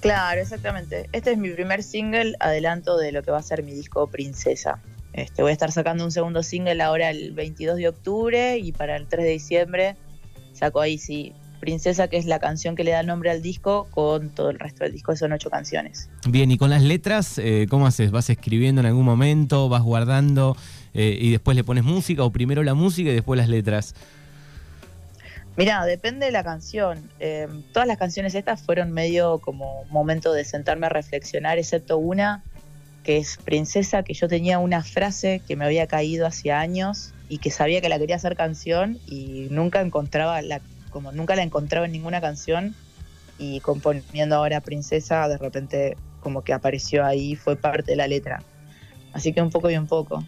Claro, 0.00 0.40
exactamente. 0.40 1.08
Este 1.12 1.30
es 1.30 1.38
mi 1.38 1.50
primer 1.50 1.84
single, 1.84 2.34
adelanto 2.40 2.96
de 2.96 3.12
lo 3.12 3.22
que 3.22 3.30
va 3.30 3.38
a 3.38 3.42
ser 3.42 3.62
mi 3.62 3.74
disco 3.74 4.08
Princesa. 4.08 4.80
Este, 5.12 5.40
voy 5.42 5.50
a 5.50 5.52
estar 5.52 5.70
sacando 5.70 6.04
un 6.04 6.10
segundo 6.10 6.42
single 6.42 6.82
ahora 6.82 7.10
el 7.10 7.30
22 7.30 7.76
de 7.76 7.86
octubre 7.86 8.58
y 8.58 8.72
para 8.72 8.96
el 8.96 9.06
3 9.06 9.24
de 9.24 9.30
diciembre 9.30 9.96
saco 10.52 10.80
ahí 10.80 10.98
sí 10.98 11.32
Princesa, 11.64 12.08
que 12.08 12.18
es 12.18 12.26
la 12.26 12.38
canción 12.40 12.76
que 12.76 12.84
le 12.84 12.90
da 12.90 13.02
nombre 13.02 13.30
al 13.30 13.40
disco, 13.40 13.88
con 13.90 14.28
todo 14.28 14.50
el 14.50 14.58
resto 14.58 14.84
del 14.84 14.92
disco, 14.92 15.16
son 15.16 15.32
ocho 15.32 15.48
canciones. 15.48 16.10
Bien, 16.28 16.50
y 16.50 16.58
con 16.58 16.68
las 16.68 16.82
letras, 16.82 17.38
eh, 17.38 17.66
¿cómo 17.70 17.86
haces? 17.86 18.10
¿Vas 18.10 18.28
escribiendo 18.28 18.82
en 18.82 18.86
algún 18.86 19.06
momento? 19.06 19.70
¿Vas 19.70 19.80
guardando? 19.80 20.58
Eh, 20.92 21.16
y 21.18 21.30
después 21.30 21.56
le 21.56 21.64
pones 21.64 21.82
música 21.82 22.22
o 22.22 22.30
primero 22.30 22.62
la 22.62 22.74
música 22.74 23.08
y 23.08 23.14
después 23.14 23.38
las 23.38 23.48
letras? 23.48 23.94
Mira, 25.56 25.82
depende 25.86 26.26
de 26.26 26.32
la 26.32 26.44
canción. 26.44 27.10
Eh, 27.18 27.48
todas 27.72 27.88
las 27.88 27.96
canciones 27.96 28.34
estas 28.34 28.60
fueron 28.60 28.92
medio 28.92 29.38
como 29.38 29.84
momento 29.84 30.34
de 30.34 30.44
sentarme 30.44 30.84
a 30.84 30.90
reflexionar, 30.90 31.56
excepto 31.56 31.96
una 31.96 32.44
que 33.04 33.16
es 33.16 33.38
Princesa, 33.42 34.02
que 34.02 34.12
yo 34.12 34.28
tenía 34.28 34.58
una 34.58 34.82
frase 34.82 35.40
que 35.48 35.56
me 35.56 35.64
había 35.64 35.86
caído 35.86 36.26
hace 36.26 36.52
años 36.52 37.14
y 37.30 37.38
que 37.38 37.50
sabía 37.50 37.80
que 37.80 37.88
la 37.88 37.98
quería 37.98 38.16
hacer 38.16 38.36
canción 38.36 38.98
y 39.06 39.48
nunca 39.50 39.80
encontraba 39.80 40.42
la, 40.42 40.60
como 40.94 41.10
nunca 41.10 41.34
la 41.34 41.42
encontraba 41.42 41.86
en 41.86 41.92
ninguna 41.92 42.20
canción 42.20 42.72
y 43.36 43.58
componiendo 43.60 44.36
ahora 44.36 44.60
Princesa, 44.60 45.28
de 45.28 45.36
repente 45.36 45.96
como 46.20 46.42
que 46.42 46.52
apareció 46.52 47.04
ahí, 47.04 47.34
fue 47.34 47.56
parte 47.56 47.90
de 47.90 47.96
la 47.96 48.06
letra. 48.06 48.42
Así 49.12 49.32
que 49.32 49.42
un 49.42 49.50
poco 49.50 49.68
y 49.70 49.76
un 49.76 49.88
poco. 49.88 50.24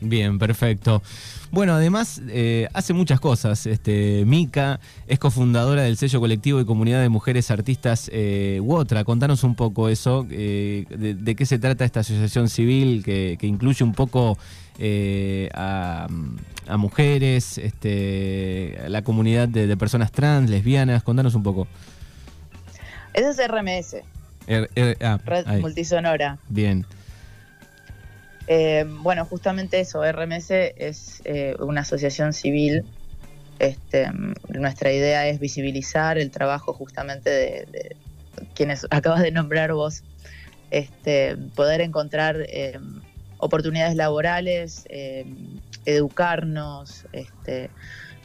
Bien, 0.00 0.38
perfecto. 0.38 1.02
Bueno, 1.50 1.74
además 1.74 2.20
eh, 2.28 2.66
hace 2.72 2.94
muchas 2.94 3.20
cosas. 3.20 3.66
Este, 3.66 4.24
Mica 4.26 4.80
es 5.06 5.18
cofundadora 5.18 5.82
del 5.82 5.96
sello 5.96 6.18
colectivo 6.18 6.60
y 6.60 6.64
comunidad 6.64 7.02
de 7.02 7.08
mujeres 7.08 7.50
artistas 7.50 8.10
eh, 8.12 8.58
Wotra. 8.62 9.04
Contanos 9.04 9.44
un 9.44 9.54
poco 9.54 9.88
eso, 9.88 10.26
eh, 10.30 10.86
de, 10.90 11.34
qué 11.34 11.46
se 11.46 11.58
trata 11.58 11.84
esta 11.84 12.00
asociación 12.00 12.48
civil 12.48 13.04
que, 13.04 13.38
incluye 13.42 13.84
un 13.84 13.92
poco 13.92 14.38
eh, 14.78 15.48
a, 15.54 16.08
mujeres, 16.76 17.58
este, 17.58 18.78
a 18.84 18.88
la 18.88 19.02
comunidad 19.02 19.48
de, 19.48 19.76
personas 19.76 20.12
trans, 20.12 20.50
lesbianas. 20.50 21.02
Contanos 21.02 21.34
un 21.34 21.42
poco. 21.42 21.66
Eso 23.14 23.30
es 23.30 23.38
RMS. 23.48 23.96
Ah, 25.00 25.18
Red 25.24 25.46
Multisonora. 25.60 26.38
Bien. 26.48 26.86
Eh, 28.48 28.84
bueno, 28.86 29.24
justamente 29.24 29.80
eso, 29.80 30.04
RMS 30.10 30.50
es 30.50 31.20
eh, 31.24 31.56
una 31.58 31.80
asociación 31.80 32.32
civil. 32.32 32.84
Este, 33.58 34.08
nuestra 34.48 34.92
idea 34.92 35.26
es 35.26 35.40
visibilizar 35.40 36.18
el 36.18 36.30
trabajo 36.30 36.72
justamente 36.72 37.30
de, 37.30 37.96
quienes 38.54 38.86
acabas 38.90 39.22
de 39.22 39.30
nombrar 39.30 39.72
vos, 39.72 40.04
este, 40.70 41.36
poder 41.54 41.80
encontrar 41.80 42.36
eh, 42.48 42.78
oportunidades 43.38 43.96
laborales, 43.96 44.84
educarnos, 45.84 47.06
este, 47.12 47.70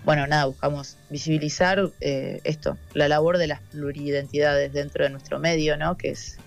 bueno, 0.03 0.25
nada, 0.27 0.45
buscamos 0.45 0.97
visibilizar 1.09 1.91
esto, 1.99 2.77
la 2.93 3.07
labor 3.07 3.37
de 3.37 3.47
las 3.47 3.61
pluridentidades 3.61 4.73
dentro 4.73 5.03
de 5.03 5.09
nuestro 5.09 5.39
medio, 5.39 5.77
¿no? 5.77 5.97
Que 5.97 6.09
es 6.11 6.37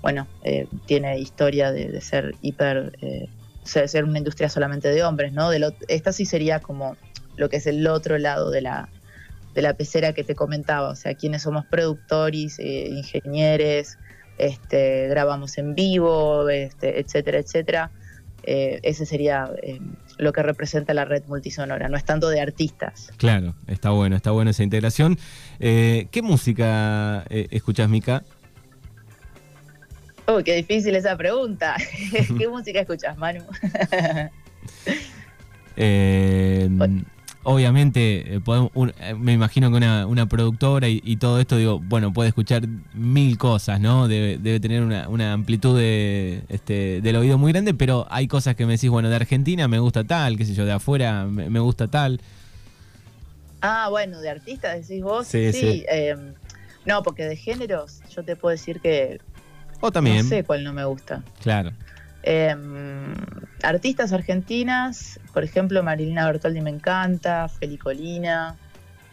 bueno, 0.00 0.26
eh, 0.44 0.66
tiene 0.86 1.18
historia 1.18 1.72
de, 1.72 2.00
ser 2.00 2.34
hiper 2.40 2.96
eh, 3.00 3.28
ser, 3.64 3.88
ser 3.88 4.04
una 4.04 4.18
industria 4.18 4.48
solamente 4.48 4.88
de 4.88 5.02
hombres, 5.02 5.32
¿no? 5.32 5.50
De 5.50 5.74
esta 5.88 6.12
sí 6.12 6.24
sería 6.24 6.60
como 6.60 6.96
lo 7.36 7.48
que 7.48 7.56
es 7.56 7.66
el 7.66 7.86
otro 7.86 8.18
lado 8.18 8.50
de 8.50 8.60
la, 8.60 8.88
de 9.54 9.62
la 9.62 9.74
pecera 9.74 10.12
que 10.12 10.24
te 10.24 10.34
comentaba, 10.34 10.90
o 10.90 10.96
sea, 10.96 11.14
quienes 11.14 11.42
somos 11.42 11.66
productores, 11.66 12.58
eh, 12.58 12.88
ingenieros, 12.90 13.98
este, 14.38 15.08
grabamos 15.08 15.58
en 15.58 15.74
vivo, 15.74 16.48
este, 16.48 17.00
etcétera, 17.00 17.38
etcétera. 17.38 17.90
Eh, 18.44 18.80
ese 18.82 19.04
sería 19.04 19.50
eh, 19.62 19.80
lo 20.16 20.32
que 20.32 20.42
representa 20.42 20.94
la 20.94 21.04
red 21.04 21.22
multisonora, 21.26 21.88
no 21.88 21.96
es 21.96 22.04
tanto 22.04 22.28
de 22.28 22.40
artistas. 22.40 23.10
Claro, 23.18 23.54
está 23.66 23.90
bueno, 23.90 24.16
está 24.16 24.30
buena 24.30 24.52
esa 24.52 24.62
integración. 24.62 25.18
Eh, 25.60 26.06
¿Qué 26.10 26.22
música 26.22 27.24
escuchás, 27.28 27.88
Mica? 27.88 28.22
Uy, 30.26 30.44
qué 30.44 30.54
difícil 30.54 30.94
esa 30.94 31.16
pregunta. 31.16 31.76
¿Qué 32.38 32.48
música 32.48 32.80
escuchas, 32.80 33.16
Manu? 33.16 33.44
Eh, 35.76 36.66
Bueno. 36.70 37.04
Obviamente, 37.50 38.34
eh, 38.34 38.40
podemos- 38.40 38.70
un- 38.74 38.92
eh, 39.00 39.14
me 39.14 39.32
imagino 39.32 39.70
que 39.70 39.76
una, 39.78 40.06
una 40.06 40.26
productora 40.26 40.88
y, 40.88 41.00
y 41.02 41.16
todo 41.16 41.40
esto, 41.40 41.56
digo, 41.56 41.78
bueno, 41.78 42.12
puede 42.12 42.28
escuchar 42.28 42.68
mil 42.92 43.38
cosas, 43.38 43.80
¿no? 43.80 44.06
Debe, 44.06 44.36
debe 44.36 44.60
tener 44.60 44.82
una, 44.82 45.08
una 45.08 45.32
amplitud 45.32 45.76
de, 45.78 46.42
este, 46.50 47.00
del 47.00 47.16
oído 47.16 47.38
muy 47.38 47.52
grande, 47.52 47.72
pero 47.72 48.06
hay 48.10 48.28
cosas 48.28 48.54
que 48.54 48.66
me 48.66 48.72
decís, 48.74 48.90
bueno, 48.90 49.08
de 49.08 49.16
Argentina 49.16 49.66
me 49.66 49.78
gusta 49.78 50.04
tal, 50.04 50.36
qué 50.36 50.44
sé 50.44 50.52
yo, 50.52 50.66
de 50.66 50.72
afuera 50.72 51.24
me, 51.24 51.48
me 51.48 51.58
gusta 51.58 51.88
tal. 51.88 52.20
Ah, 53.62 53.88
bueno, 53.90 54.20
de 54.20 54.28
artistas 54.30 54.86
decís 54.86 55.02
vos. 55.02 55.26
Sí, 55.26 55.50
sí. 55.52 55.84
eh, 55.90 56.14
no, 56.84 57.02
porque 57.02 57.24
de 57.24 57.36
géneros 57.36 58.00
yo 58.14 58.22
te 58.22 58.36
puedo 58.36 58.50
decir 58.52 58.80
que 58.80 59.20
O 59.80 59.90
también, 59.90 60.18
no 60.18 60.24
sé 60.24 60.44
cuál 60.44 60.64
no 60.64 60.72
me 60.74 60.84
gusta. 60.84 61.22
claro. 61.42 61.72
Eh, 62.22 62.54
artistas 63.62 64.12
argentinas, 64.12 65.18
por 65.32 65.44
ejemplo, 65.44 65.82
Marilina 65.82 66.26
Bertoldi 66.26 66.60
me 66.60 66.70
encanta, 66.70 67.48
Felicolina, 67.48 68.56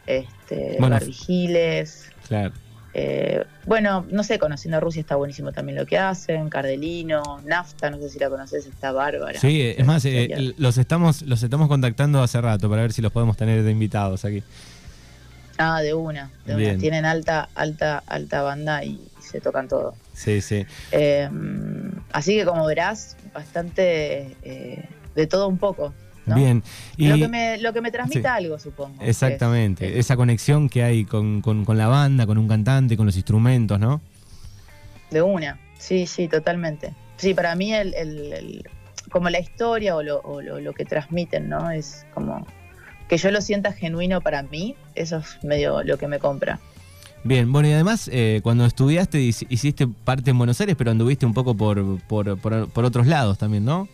este, 0.08 0.76
Bueno, 0.80 0.96
Barbie 0.96 1.14
Giles. 1.14 2.10
Claro. 2.28 2.54
eh, 2.94 3.44
bueno, 3.66 4.06
no 4.10 4.24
sé, 4.24 4.40
conociendo 4.40 4.78
a 4.78 4.80
Rusia 4.80 5.02
está 5.02 5.16
buenísimo 5.16 5.52
también 5.52 5.78
lo 5.78 5.86
que 5.86 5.98
hacen, 5.98 6.50
Cardelino, 6.50 7.42
Nafta, 7.46 7.90
no 7.90 7.98
sé 7.98 8.10
si 8.10 8.20
la 8.20 8.30
conoces, 8.30 8.66
está 8.66 8.92
bárbara. 8.92 9.40
Sí, 9.40 9.74
es 9.78 9.86
más, 9.86 10.06
eh, 10.06 10.54
los 10.58 10.78
estamos 10.78 11.22
los 11.24 11.44
estamos 11.44 11.68
contactando 11.68 12.22
hace 12.24 12.40
rato 12.42 12.70
para 12.70 12.84
ver 12.84 12.94
si 12.94 13.02
los 13.02 13.12
podemos 13.12 13.36
tener 13.38 13.64
de 13.64 13.72
invitados 13.72 14.24
aquí. 14.26 14.44
Ah, 15.58 15.82
de 15.82 15.94
una, 15.94 16.32
de 16.46 16.56
Bien. 16.56 16.72
una. 16.72 16.80
Tienen 16.80 17.06
alta, 17.06 17.48
alta, 17.56 18.04
alta 18.08 18.42
banda 18.42 18.84
y 18.84 19.00
se 19.22 19.40
tocan 19.40 19.68
todo. 19.70 19.96
Sí, 20.14 20.42
sí. 20.42 20.66
Eh, 20.92 21.30
así 22.16 22.36
que 22.38 22.46
como 22.46 22.66
verás, 22.66 23.18
bastante 23.34 24.36
eh, 24.44 24.84
de 25.16 25.28
todo 25.28 25.48
un 25.48 25.58
poco. 25.58 25.94
¿no? 26.26 26.36
Bien. 26.36 26.64
Y 26.98 27.08
Lo, 27.08 27.18
que 27.18 27.28
me, 27.28 27.58
lo 27.60 27.72
que 27.72 27.82
me 27.82 27.92
transmita 27.92 28.30
Sí. 28.38 28.44
algo, 28.46 28.58
supongo. 28.58 29.04
exactamente, 29.04 29.88
Es- 29.92 30.06
esa 30.06 30.16
conexión 30.16 30.70
que 30.70 30.82
hay 30.82 31.06
con, 31.06 31.42
con- 31.42 31.66
con 31.66 31.78
la 31.78 31.88
banda, 31.88 32.26
con 32.26 32.38
un 32.40 32.48
cantante, 32.48 32.98
con 32.98 33.06
los 33.06 33.16
instrumentos, 33.16 33.80
¿no? 33.80 34.02
De 35.12 35.22
una, 35.22 35.60
sí, 35.78 36.08
sí, 36.08 36.28
totalmente. 36.28 36.94
Sí, 37.18 37.34
para 37.36 37.54
mí 37.56 37.74
el, 37.76 37.94
el- 37.94 38.34
el- 38.34 38.70
como 39.12 39.30
la 39.30 39.40
historia 39.40 39.96
o, 39.96 40.02
lo, 40.02 40.20
o 40.22 40.42
lo- 40.42 40.60
lo 40.60 40.74
que 40.74 40.84
transmiten, 40.84 41.48
¿no? 41.48 41.70
Es 41.70 42.06
como 42.16 42.48
que 43.08 43.18
yo 43.18 43.30
lo 43.30 43.40
sienta 43.42 43.72
genuino 43.72 44.20
para 44.20 44.42
mí, 44.42 44.76
eso 44.96 45.18
es 45.18 45.44
medio 45.44 45.84
lo 45.84 45.98
que 46.00 46.08
me 46.08 46.18
compra. 46.18 46.60
Bien, 47.26 47.52
bueno, 47.52 47.68
y 47.68 47.72
además, 47.72 48.08
eh, 48.14 48.40
cuando 48.44 48.66
estudiaste, 48.66 49.18
hic- 49.18 49.48
hiciste 49.50 49.88
parte 49.88 50.30
en 50.30 50.38
Buenos 50.38 50.62
Aires, 50.62 50.76
pero 50.78 50.92
anduviste 50.92 51.26
un 51.26 51.34
poco 51.34 51.56
por, 51.58 52.00
por, 52.02 52.38
por- 52.38 52.70
por 52.70 52.86
otros 52.86 53.08
lados 53.08 53.40
también, 53.40 53.66
¿no? 53.66 53.90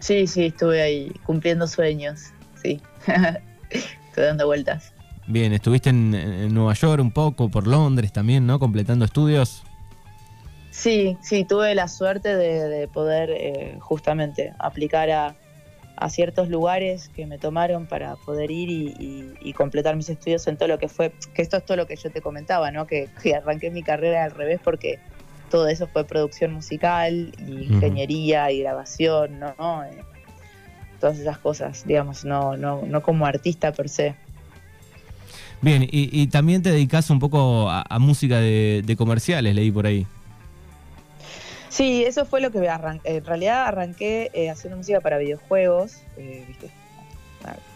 Sí, 0.00 0.26
sí, 0.26 0.44
estuve 0.46 0.82
ahí 0.82 1.10
cumpliendo 1.24 1.66
sueños, 1.66 2.20
sí. 2.62 2.78
Estoy 3.70 4.24
dando 4.24 4.46
vueltas. 4.46 4.92
Bien, 5.26 5.52
estuviste 5.54 5.88
en, 5.88 6.14
en 6.14 6.52
Nueva 6.52 6.74
York 6.74 7.00
un 7.00 7.10
poco, 7.10 7.48
por 7.48 7.66
Londres 7.66 8.12
también, 8.12 8.46
¿no? 8.46 8.58
Completando 8.58 9.06
estudios. 9.06 9.62
Sí, 10.70 11.16
sí, 11.22 11.44
tuve 11.44 11.74
la 11.74 11.88
suerte 11.88 12.36
de, 12.36 12.68
de 12.68 12.86
poder 12.88 13.30
eh, 13.30 13.78
justamente 13.80 14.52
aplicar 14.58 15.10
a, 15.10 15.36
a 16.00 16.08
ciertos 16.10 16.48
lugares 16.48 17.10
que 17.14 17.26
me 17.26 17.38
tomaron 17.38 17.86
para 17.86 18.16
poder 18.16 18.50
ir 18.50 18.70
y, 18.70 18.88
y- 18.98 19.34
y 19.40 19.52
completar 19.52 19.94
mis 19.96 20.08
estudios 20.08 20.46
en 20.48 20.56
todo 20.56 20.68
lo 20.68 20.78
que 20.78 20.88
fue, 20.88 21.12
que 21.34 21.42
esto 21.42 21.56
es 21.58 21.64
todo 21.64 21.76
lo 21.76 21.86
que 21.86 21.96
yo 21.96 22.10
te 22.10 22.20
comentaba, 22.22 22.70
¿no? 22.70 22.86
Que, 22.86 23.08
que 23.22 23.34
arranqué 23.34 23.70
mi 23.70 23.82
carrera 23.82 24.24
al 24.24 24.30
revés 24.32 24.60
porque 24.64 24.98
todo 25.50 25.68
eso 25.68 25.86
fue 25.88 26.04
producción 26.04 26.52
musical 26.52 27.32
y 27.46 27.64
ingeniería 27.74 28.50
y 28.50 28.60
grabación, 28.60 29.38
¿no? 29.40 29.84
Eh, 29.84 29.90
todas 31.00 31.18
esas 31.18 31.38
cosas, 31.38 31.86
digamos, 31.86 32.24
no, 32.24 32.56
no, 32.56 32.82
no 32.86 33.02
como 33.02 33.26
artista 33.26 33.72
per 33.72 33.88
se. 33.88 34.14
Bien, 35.62 35.82
y, 35.82 35.88
y 36.12 36.26
también 36.28 36.62
te 36.62 36.70
dedicas 36.70 37.10
un 37.10 37.18
poco 37.18 37.68
a, 37.68 37.84
a 37.88 37.98
música 37.98 38.38
de, 38.38 38.82
de 38.84 38.96
comerciales, 38.96 39.54
leí 39.54 39.70
por 39.70 39.86
ahí. 39.86 40.06
Sí, 41.80 42.04
eso 42.04 42.26
fue 42.26 42.42
lo 42.42 42.50
que 42.50 42.58
me 42.58 42.68
arranqué. 42.68 43.16
En 43.16 43.24
realidad 43.24 43.64
arranqué 43.66 44.30
eh, 44.34 44.50
haciendo 44.50 44.76
música 44.76 45.00
para 45.00 45.16
videojuegos. 45.16 46.06
eh, 46.16 46.44
¿viste? 46.46 46.74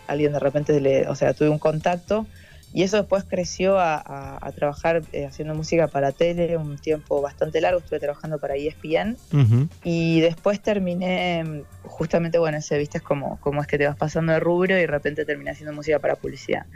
Alguien 0.06 0.34
de 0.34 0.38
repente 0.40 0.78
le, 0.78 1.08
o 1.08 1.14
sea, 1.14 1.32
tuve 1.32 1.48
un 1.48 1.58
contacto 1.58 2.28
y 2.70 2.82
eso 2.82 2.98
después 2.98 3.24
creció 3.24 3.78
a, 3.78 3.94
a- 3.94 4.38
a 4.42 4.52
trabajar 4.52 5.04
eh, 5.12 5.24
haciendo 5.24 5.54
música 5.54 5.88
para 5.88 6.12
tele 6.12 6.58
un 6.58 6.76
tiempo 6.76 7.22
bastante 7.22 7.62
largo. 7.62 7.78
Estuve 7.80 7.98
trabajando 8.00 8.38
para 8.38 8.56
ESPN 8.56 9.16
Ujú. 9.32 9.68
y 9.82 10.20
después 10.20 10.60
terminé, 10.60 11.42
mm, 11.42 11.64
justamente, 11.84 12.38
bueno, 12.38 12.58
ese, 12.58 12.76
viste, 12.76 12.98
es 12.98 13.02
como, 13.02 13.38
como 13.40 13.62
es 13.62 13.66
que 13.66 13.78
te 13.78 13.86
vas 13.86 13.96
pasando 13.96 14.32
de 14.34 14.40
rubro 14.40 14.76
y 14.76 14.80
de 14.80 14.86
repente 14.86 15.24
terminé 15.24 15.52
haciendo 15.52 15.72
música 15.72 15.98
para 15.98 16.16
publicidad. 16.16 16.66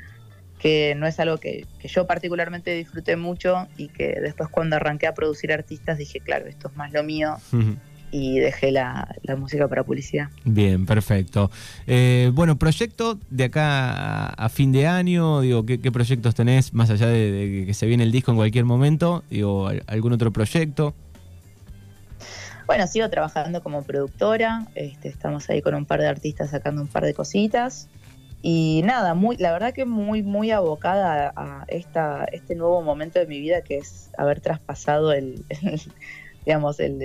Que 0.59 0.95
no 0.97 1.07
es 1.07 1.21
algo 1.21 1.39
que, 1.39 1.67
que 1.79 1.87
yo 1.89 2.07
particularmente 2.07 2.75
disfruté 2.75 3.17
mucho 3.17 3.69
y 3.77 3.89
que 3.89 4.19
después 4.21 4.49
cuando 4.49 4.77
arranqué 4.77 5.07
a 5.07 5.15
producir 5.15 5.53
artistas 5.53 5.99
dije, 5.99 6.19
claro, 6.21 6.47
esto 6.47 6.69
es 6.69 6.77
más 6.77 6.93
lo 6.93 7.05
mío 7.05 7.37
y 8.11 8.39
dejé 8.41 8.73
la, 8.73 9.15
la 9.23 9.37
música 9.37 9.69
para 9.69 9.85
publicidad. 9.85 10.31
Bien, 10.45 10.85
perfecto. 10.87 11.51
Eh, 11.87 12.31
bueno, 12.35 12.59
proyecto 12.59 13.19
de 13.31 13.45
acá 13.45 14.29
a, 14.31 14.49
fin 14.49 14.73
de 14.73 14.87
año, 14.87 15.43
digo, 15.43 15.65
¿qué, 15.67 15.79
qué 15.81 15.93
proyectos 15.93 16.35
tenés 16.35 16.73
más 16.73 16.89
allá 16.91 17.07
de, 17.07 17.31
de 17.31 17.67
que 17.67 17.75
se 17.75 17.87
viene 17.87 18.03
el 18.05 18.11
disco 18.11 18.31
en 18.33 18.39
cualquier 18.39 18.65
momento? 18.65 19.23
Digo, 19.31 19.69
¿al- 19.69 19.85
¿algún 19.87 20.13
otro 20.15 20.33
proyecto? 20.33 20.95
Bueno, 22.67 22.87
sigo 22.87 23.09
trabajando 23.09 23.63
como 23.63 23.83
productora, 23.83 24.67
este, 24.75 25.09
estamos 25.09 25.49
ahí 25.49 25.63
con 25.63 25.75
un 25.75 25.87
par 25.87 26.01
de 26.01 26.07
artistas 26.09 26.51
sacando 26.51 26.83
un 26.83 26.89
par 26.89 27.05
de 27.05 27.15
cositas. 27.15 27.89
Y 28.41 28.83
nada, 28.85 29.15
muy, 29.15 29.37
la 29.37 29.53
verdad 29.53 29.75
que 29.75 29.85
muy, 29.85 30.23
muy 30.23 30.51
abocada 30.53 31.33
a 31.35 31.65
esta, 31.69 32.25
este 32.33 32.55
nuevo 32.55 32.83
momento 32.83 33.19
de 33.19 33.27
mi 33.27 33.41
vida 33.41 33.63
que 33.63 33.79
es 33.79 34.11
haber 34.17 34.41
traspasado 34.41 35.13
el, 35.13 35.45
digamos, 36.47 36.79
el, 36.79 36.99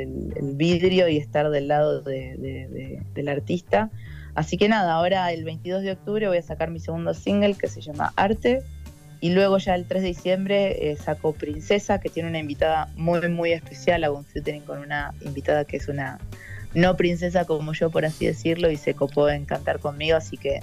vidrio 0.55 1.07
y 1.09 1.17
estar 1.17 1.49
del 1.49 1.67
lado 1.67 2.01
de- 2.01 2.37
de- 2.37 3.01
del 3.15 3.27
artista. 3.29 3.89
Así 4.35 4.57
que 4.57 4.67
nada, 4.69 4.93
ahora 4.93 5.31
el 5.31 5.43
22 5.43 5.83
de 5.83 5.91
octubre 5.91 6.27
voy 6.27 6.37
a 6.37 6.41
sacar 6.43 6.69
mi 6.69 6.79
segundo 6.79 7.13
single 7.13 7.55
que 7.55 7.67
se 7.67 7.81
llama 7.81 8.13
Arte. 8.15 8.61
Y 9.19 9.29
luego 9.31 9.57
ya 9.57 9.75
el 9.75 9.85
3 9.85 10.01
de 10.01 10.09
diciembre 10.09 10.91
eh, 10.91 10.97
saco 10.97 11.33
Princesa, 11.33 11.99
que 11.99 12.09
tiene 12.09 12.29
una 12.29 12.39
invitada 12.39 12.89
muy, 12.95 13.27
muy 13.29 13.53
especial. 13.53 14.03
Hago 14.03 14.17
un 14.17 14.25
featuring 14.25 14.63
con 14.63 14.79
una 14.79 15.13
invitada 15.21 15.63
que 15.65 15.77
es 15.77 15.87
una 15.87 16.19
no 16.73 16.97
princesa 16.97 17.45
como 17.45 17.71
yo, 17.73 17.89
por 17.89 18.03
así 18.05 18.25
decirlo, 18.25 18.69
y 18.69 18.75
se 18.77 18.95
copó 18.95 19.29
en 19.29 19.45
cantar 19.45 19.79
conmigo. 19.79 20.17
Así 20.17 20.35
que 20.37 20.59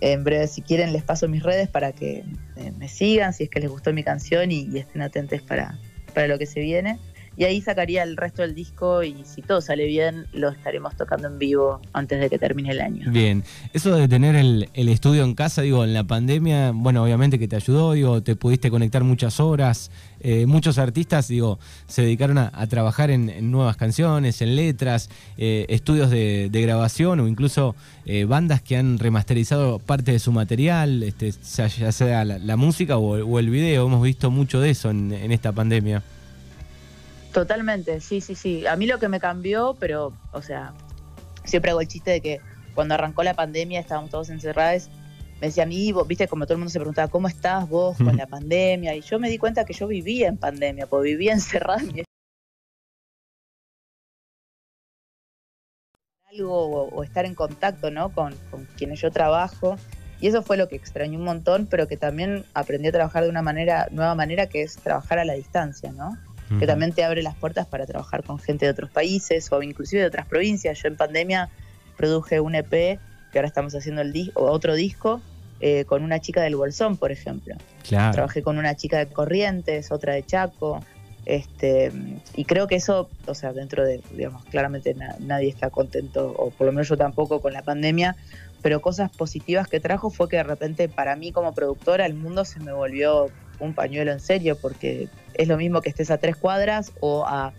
en 0.00 0.24
breve, 0.24 0.46
si 0.46 0.62
quieren, 0.62 0.92
les 0.92 1.02
paso 1.02 1.28
mis 1.28 1.42
redes 1.42 1.68
para 1.68 1.92
que 1.92 2.24
eh, 2.56 2.72
me 2.78 2.88
sigan, 2.88 3.32
si 3.32 3.44
es 3.44 3.50
que 3.50 3.60
les 3.60 3.70
gustó 3.70 3.92
mi 3.92 4.02
canción 4.02 4.50
y, 4.50 4.78
estén 4.78 5.02
atentos 5.02 5.42
para, 5.42 5.78
para 6.14 6.26
lo 6.26 6.38
que 6.38 6.46
se 6.46 6.60
viene. 6.60 6.98
Y 7.36 7.44
ahí 7.44 7.60
sacaría 7.60 8.02
el 8.02 8.16
resto 8.16 8.42
del 8.42 8.54
disco 8.54 9.02
y 9.02 9.24
si 9.24 9.40
todo 9.40 9.60
sale 9.60 9.86
bien, 9.86 10.26
lo 10.32 10.50
estaremos 10.50 10.96
tocando 10.96 11.28
en 11.28 11.38
vivo 11.38 11.80
antes 11.92 12.20
de 12.20 12.28
que 12.28 12.38
termine 12.38 12.72
el 12.72 12.80
año. 12.80 13.10
Bien, 13.10 13.44
eso 13.72 13.94
de 13.96 14.08
tener 14.08 14.36
el, 14.36 14.68
estudio 14.74 15.24
en 15.24 15.34
casa, 15.34 15.62
digo, 15.62 15.84
en 15.84 15.94
la 15.94 16.04
pandemia, 16.04 16.72
bueno, 16.74 17.02
obviamente 17.02 17.38
que 17.38 17.48
te 17.48 17.56
ayudó, 17.56 17.92
digo, 17.92 18.22
te 18.22 18.36
pudiste 18.36 18.70
conectar 18.70 19.04
muchas 19.04 19.40
horas, 19.40 19.90
eh, 20.20 20.44
muchos 20.46 20.76
artistas, 20.78 21.28
digo, 21.28 21.58
se 21.86 22.02
dedicaron 22.02 22.36
a, 22.36 22.50
trabajar 22.66 23.10
en, 23.10 23.50
nuevas 23.50 23.76
canciones, 23.76 24.42
en 24.42 24.56
letras, 24.56 25.08
eh, 25.38 25.66
estudios 25.68 26.10
de, 26.10 26.48
de 26.50 26.62
grabación 26.62 27.20
o 27.20 27.28
incluso 27.28 27.74
eh, 28.04 28.24
bandas 28.24 28.60
que 28.60 28.76
han 28.76 28.98
remasterizado 28.98 29.78
parte 29.78 30.12
de 30.12 30.18
su 30.18 30.32
material, 30.32 31.02
este, 31.04 31.32
ya 31.32 31.92
sea 31.92 32.24
la, 32.24 32.56
música 32.56 32.98
o, 32.98 33.24
o 33.24 33.38
el 33.38 33.48
video, 33.48 33.86
hemos 33.86 34.02
visto 34.02 34.30
mucho 34.30 34.60
de 34.60 34.70
eso 34.70 34.90
en, 34.90 35.12
en 35.12 35.32
esta 35.32 35.52
pandemia. 35.52 36.02
Totalmente, 37.32 38.00
sí, 38.00 38.20
sí, 38.20 38.34
sí. 38.34 38.66
A 38.66 38.76
mí 38.76 38.86
lo 38.86 38.98
que 38.98 39.08
me 39.08 39.20
cambió, 39.20 39.76
pero, 39.78 40.12
o 40.32 40.42
sea, 40.42 40.74
siempre 41.44 41.70
hago 41.70 41.80
el 41.80 41.88
chiste 41.88 42.10
de 42.10 42.20
que 42.20 42.40
cuando 42.74 42.94
arrancó 42.94 43.22
la 43.22 43.34
pandemia 43.34 43.80
estábamos 43.80 44.10
todos 44.10 44.30
encerrados. 44.30 44.88
Me 45.40 45.46
decían, 45.46 45.72
y 45.72 45.92
vos, 45.92 46.06
viste, 46.06 46.28
como 46.28 46.44
todo 46.44 46.54
el 46.54 46.58
mundo 46.58 46.70
se 46.70 46.78
preguntaba, 46.78 47.08
¿cómo 47.08 47.28
estás 47.28 47.68
vos 47.68 47.96
con 47.96 48.16
la 48.16 48.26
pandemia? 48.26 48.94
Y 48.94 49.00
yo 49.00 49.18
me 49.18 49.30
di 49.30 49.38
cuenta 49.38 49.64
que 49.64 49.72
yo 49.72 49.86
vivía 49.86 50.28
en 50.28 50.36
pandemia, 50.36 50.86
pues 50.86 51.04
vivía 51.04 51.32
encerrada 51.34 51.80
en 51.80 51.92
mi 51.94 52.02
algo 56.30 56.86
o, 56.86 57.02
estar 57.02 57.24
en 57.24 57.34
contacto 57.34 57.90
¿no? 57.90 58.12
con, 58.12 58.34
con, 58.50 58.66
quienes 58.76 59.00
yo 59.00 59.10
trabajo. 59.10 59.76
Y 60.20 60.28
eso 60.28 60.42
fue 60.42 60.58
lo 60.58 60.68
que 60.68 60.76
extrañé 60.76 61.16
un 61.16 61.24
montón, 61.24 61.66
pero 61.66 61.88
que 61.88 61.96
también 61.96 62.44
aprendí 62.52 62.88
a 62.88 62.92
trabajar 62.92 63.24
de 63.24 63.30
una 63.30 63.40
manera, 63.40 63.88
nueva 63.90 64.14
manera, 64.14 64.46
que 64.46 64.62
es 64.62 64.76
trabajar 64.76 65.18
a 65.18 65.24
la 65.24 65.32
distancia, 65.32 65.92
¿no? 65.92 66.18
Que 66.58 66.66
también 66.66 66.92
te 66.92 67.04
abre 67.04 67.22
las 67.22 67.36
puertas 67.36 67.66
para 67.66 67.86
trabajar 67.86 68.24
con 68.24 68.40
gente 68.40 68.66
de 68.66 68.72
otros 68.72 68.90
países 68.90 69.52
o 69.52 69.62
inclusive 69.62 70.02
de 70.02 70.08
otras 70.08 70.26
provincias. 70.26 70.82
Yo 70.82 70.88
en 70.88 70.96
pandemia 70.96 71.48
produje 71.96 72.40
un 72.40 72.56
EP, 72.56 72.70
que 72.70 73.38
ahora 73.38 73.46
estamos 73.46 73.74
haciendo 73.74 74.02
el 74.02 74.12
disco, 74.12 74.42
otro 74.42 74.74
disco, 74.74 75.20
eh, 75.60 75.84
con 75.84 76.02
una 76.02 76.18
chica 76.20 76.42
del 76.42 76.56
Bolsón, 76.56 76.96
por 76.96 77.12
ejemplo. 77.12 77.54
Trabajé 77.86 78.42
con 78.42 78.58
una 78.58 78.74
chica 78.74 78.98
de 78.98 79.06
Corrientes, 79.06 79.92
otra 79.92 80.14
de 80.14 80.24
Chaco, 80.24 80.80
este, 81.26 81.92
y 82.34 82.44
creo 82.44 82.66
que 82.66 82.76
eso, 82.76 83.08
o 83.26 83.34
sea, 83.34 83.52
dentro 83.52 83.84
de, 83.84 84.00
digamos, 84.16 84.44
claramente 84.46 84.96
nadie 85.18 85.48
está 85.48 85.70
contento, 85.70 86.34
o 86.36 86.50
por 86.50 86.66
lo 86.66 86.72
menos 86.72 86.88
yo 86.88 86.96
tampoco 86.96 87.40
con 87.40 87.52
la 87.52 87.62
pandemia, 87.62 88.16
pero 88.62 88.80
cosas 88.80 89.10
positivas 89.10 89.68
que 89.68 89.80
trajo 89.80 90.10
fue 90.10 90.28
que 90.28 90.36
de 90.36 90.42
repente 90.42 90.88
para 90.88 91.16
mí 91.16 91.32
como 91.32 91.52
productora 91.54 92.06
el 92.06 92.14
mundo 92.14 92.44
se 92.44 92.60
me 92.60 92.72
volvió 92.72 93.28
un 93.60 93.74
pañuelo 93.74 94.12
en 94.12 94.20
serio, 94.20 94.56
porque 94.60 95.08
es 95.34 95.48
lo 95.48 95.56
mismo 95.56 95.80
que 95.80 95.90
estés 95.90 96.10
a 96.10 96.18
tres 96.18 96.36
cuadras 96.36 96.92
o 97.00 97.24
a 97.26 97.52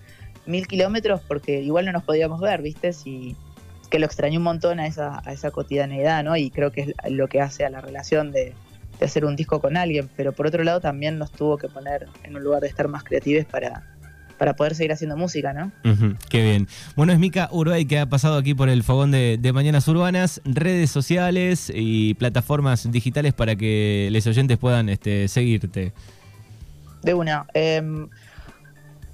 mil 0.45 0.67
kilómetros, 0.67 1.21
porque 1.21 1.61
igual 1.61 1.85
no 1.85 1.91
nos 1.91 2.03
podíamos 2.03 2.41
ver, 2.41 2.61
¿viste? 2.61 2.93
Si, 2.93 3.35
que 3.89 3.99
lo 3.99 4.05
extrañó 4.05 4.39
un 4.39 4.43
montón 4.43 4.79
a 4.79 4.87
esa, 4.87 5.21
a 5.25 5.33
esa 5.33 5.51
cotidianeidad, 5.51 6.23
¿no? 6.23 6.35
Y 6.35 6.49
creo 6.49 6.71
que 6.71 6.81
es 7.03 7.11
lo 7.11 7.27
que 7.27 7.41
hace 7.41 7.65
a 7.65 7.69
la 7.69 7.81
relación 7.81 8.31
de, 8.31 8.53
hacer 9.05 9.25
un 9.25 9.35
disco 9.35 9.59
con 9.59 9.77
alguien, 9.77 10.09
pero 10.15 10.31
por 10.31 10.47
otro 10.47 10.63
lado 10.63 10.79
también 10.79 11.17
nos 11.17 11.31
tuvo 11.31 11.57
que 11.57 11.67
poner 11.67 12.07
en 12.23 12.35
un 12.35 12.43
lugar 12.43 12.61
de 12.61 12.67
estar 12.67 12.87
más 12.87 13.03
creativos 13.03 13.45
para, 13.45 13.83
para 14.41 14.55
poder 14.55 14.73
seguir 14.73 14.91
haciendo 14.91 15.15
música, 15.15 15.53
¿no? 15.53 15.71
qué 16.27 16.41
bien. 16.41 16.67
Bueno, 16.95 17.13
es 17.13 17.19
Mica 17.19 17.47
Urbay 17.51 17.85
que 17.85 17.99
ha 17.99 18.07
pasado 18.07 18.37
aquí 18.37 18.55
por 18.55 18.69
el 18.69 18.81
fogón 18.81 19.11
de, 19.11 19.51
Mañanas 19.53 19.87
Urbanas, 19.87 20.41
redes 20.45 20.89
sociales 20.89 21.71
y 21.71 22.15
plataformas 22.15 22.91
digitales 22.91 23.35
para 23.35 23.55
que 23.55 24.09
los 24.11 24.25
oyentes 24.25 24.57
puedan 24.57 24.89
este, 24.89 25.27
seguirte. 25.27 25.93
De 27.03 27.13
una. 27.13 27.45
Em, 27.53 28.07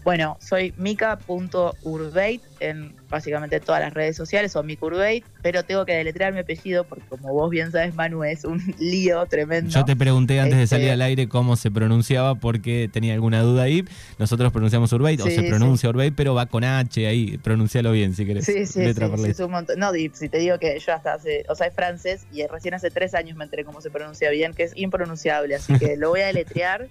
bueno, 0.07 0.37
soy 0.39 0.73
mica.urbate 0.77 2.39
en 2.61 2.95
básicamente 3.09 3.59
todas 3.59 3.81
las 3.81 3.93
redes 3.93 4.15
sociales, 4.15 4.55
o 4.55 4.63
micurbate, 4.63 5.25
pero 5.41 5.63
tengo 5.63 5.85
que 5.85 5.95
deletrear 5.95 6.31
mi 6.31 6.39
apellido 6.39 6.85
porque 6.85 7.03
como 7.09 7.33
vos 7.33 7.49
bien 7.49 7.73
sabes, 7.73 7.93
Manu, 7.93 8.23
es 8.23 8.45
un 8.45 8.61
lío 8.79 9.25
tremendo. 9.25 9.69
Yo 9.69 9.83
te 9.83 9.97
pregunté 9.97 10.39
antes 10.39 10.59
de 10.59 10.65
salir 10.65 10.85
este, 10.85 10.93
al 10.93 11.01
aire 11.01 11.27
cómo 11.27 11.57
se 11.57 11.71
pronunciaba 11.71 12.35
porque 12.35 12.89
tenía 12.89 13.15
alguna 13.15 13.41
duda 13.41 13.63
ahí. 13.63 13.83
Nosotros 14.17 14.53
pronunciamos 14.53 14.93
Urbate, 14.93 15.23
o 15.23 15.25
se 15.25 15.43
pronuncia 15.43 15.91
sí. 15.91 16.11
pero 16.15 16.33
va 16.33 16.45
con 16.45 16.63
H 16.63 17.05
ahí, 17.05 17.37
pronuncialo 17.39 17.91
bien 17.91 18.15
si 18.15 18.25
querés. 18.25 18.45
Sí, 18.45 18.65
sí, 18.65 18.79
letra 18.79 19.09
por 19.09 19.19
es 19.27 19.37
un 19.41 19.51
montón. 19.51 19.77
No, 19.77 19.91
si 19.91 20.29
te 20.29 20.37
digo 20.37 20.57
que 20.57 20.79
yo 20.79 20.93
hasta 20.93 21.15
hace, 21.15 21.43
o 21.49 21.55
sea, 21.55 21.67
es 21.67 21.75
francés 21.75 22.25
y 22.31 22.47
recién 22.47 22.73
hace 22.73 22.91
tres 22.91 23.13
años 23.13 23.35
me 23.35 23.43
enteré 23.43 23.65
cómo 23.65 23.81
se 23.81 23.89
pronuncia 23.89 24.29
bien, 24.29 24.53
que 24.53 24.63
es 24.63 24.71
impronunciable, 24.77 25.55
así 25.55 25.77
que 25.77 25.97
lo 25.97 26.11
voy 26.11 26.21
a 26.21 26.27
deletrear. 26.27 26.87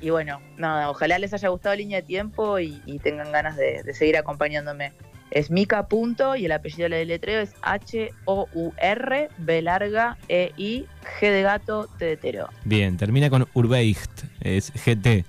Y 0.00 0.10
bueno, 0.10 0.40
nada, 0.56 0.90
ojalá 0.90 1.18
les 1.18 1.32
haya 1.32 1.48
gustado 1.48 1.74
Línea 1.74 2.00
de 2.00 2.06
Tiempo 2.06 2.58
y, 2.58 2.80
tengan 3.02 3.32
ganas 3.32 3.56
de, 3.56 3.82
seguir 3.94 4.16
acompañándome. 4.16 4.92
Es 5.30 5.50
Mica. 5.50 5.88
Punto, 5.88 6.36
y 6.36 6.44
el 6.44 6.52
apellido 6.52 6.88
de 6.88 7.04
letreo 7.04 7.40
es 7.40 7.54
H-O-U-R, 7.62 9.28
B 9.38 9.62
larga, 9.62 10.16
E-I, 10.28 10.86
G 11.20 11.30
de 11.30 11.42
gato, 11.42 11.88
T 11.98 12.04
de 12.04 12.16
tero. 12.16 12.48
Bien, 12.64 12.96
termina 12.96 13.28
con 13.28 13.46
Urbeicht, 13.52 14.24
es 14.40 14.72
GT. 14.72 15.24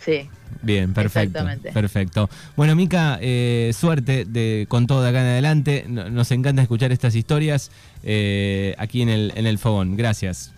Sí. 0.00 0.28
Bien, 0.62 0.92
perfecto. 0.92 1.44
Perfecto. 1.72 2.28
Bueno, 2.56 2.74
Mica, 2.74 3.18
eh, 3.20 3.70
suerte 3.72 4.24
de, 4.24 4.66
con 4.68 4.86
todo 4.86 5.02
de 5.02 5.10
acá 5.10 5.20
en 5.20 5.28
adelante. 5.28 5.84
Nos 5.88 6.30
encanta 6.32 6.62
escuchar 6.62 6.92
estas 6.92 7.14
historias 7.14 7.70
eh, 8.02 8.74
aquí 8.78 9.02
en 9.02 9.08
el, 9.08 9.32
en 9.36 9.46
el 9.46 9.58
Fogón. 9.58 9.96
Gracias. 9.96 10.52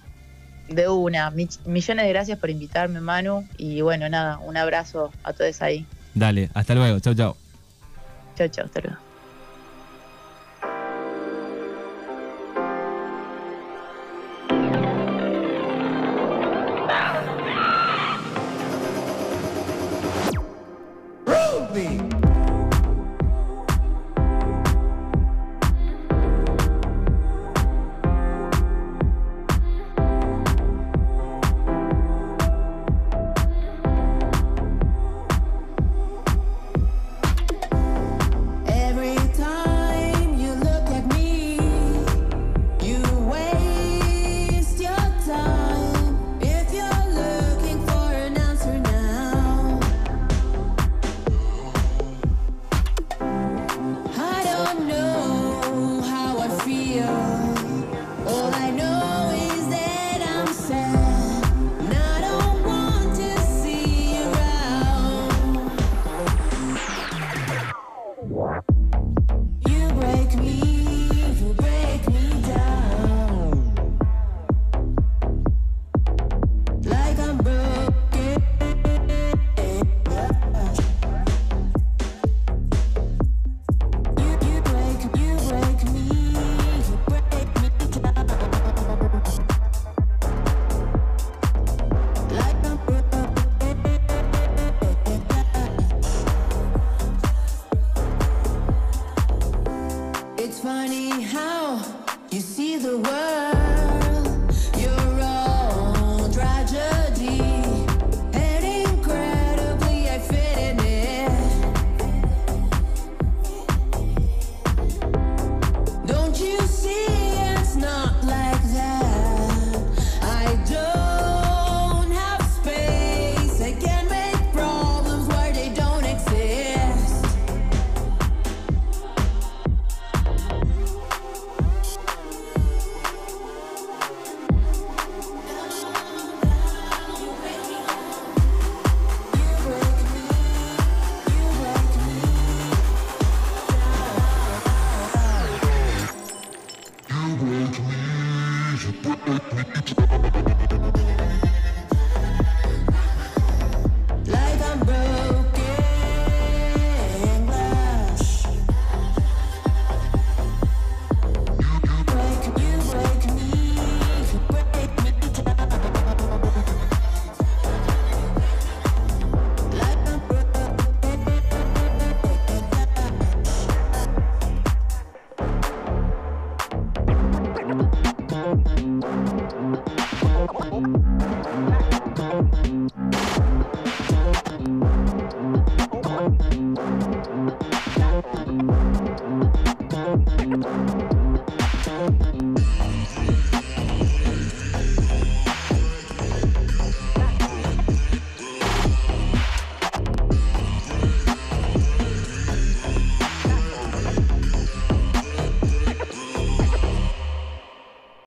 De 0.69 0.89
una. 0.89 1.31
millones 1.31 2.07
de 2.07 2.09
gracias 2.09 2.39
por 2.39 2.51
invitarme, 2.51 3.01
Manu. 3.01 3.47
Y 3.59 3.81
bueno, 3.83 4.09
nada, 4.09 4.39
un 4.39 4.57
abrazo 4.57 5.13
a 5.23 5.33
todos 5.33 5.61
ahí. 5.63 5.87
Dale, 6.15 6.51
hasta 6.55 6.75
luego. 6.75 7.01
Chau, 7.01 7.15
chau. 7.15 7.37
Chau, 8.37 8.49
chau, 8.49 8.65
hasta 8.65 8.81
luego. 8.81 9.04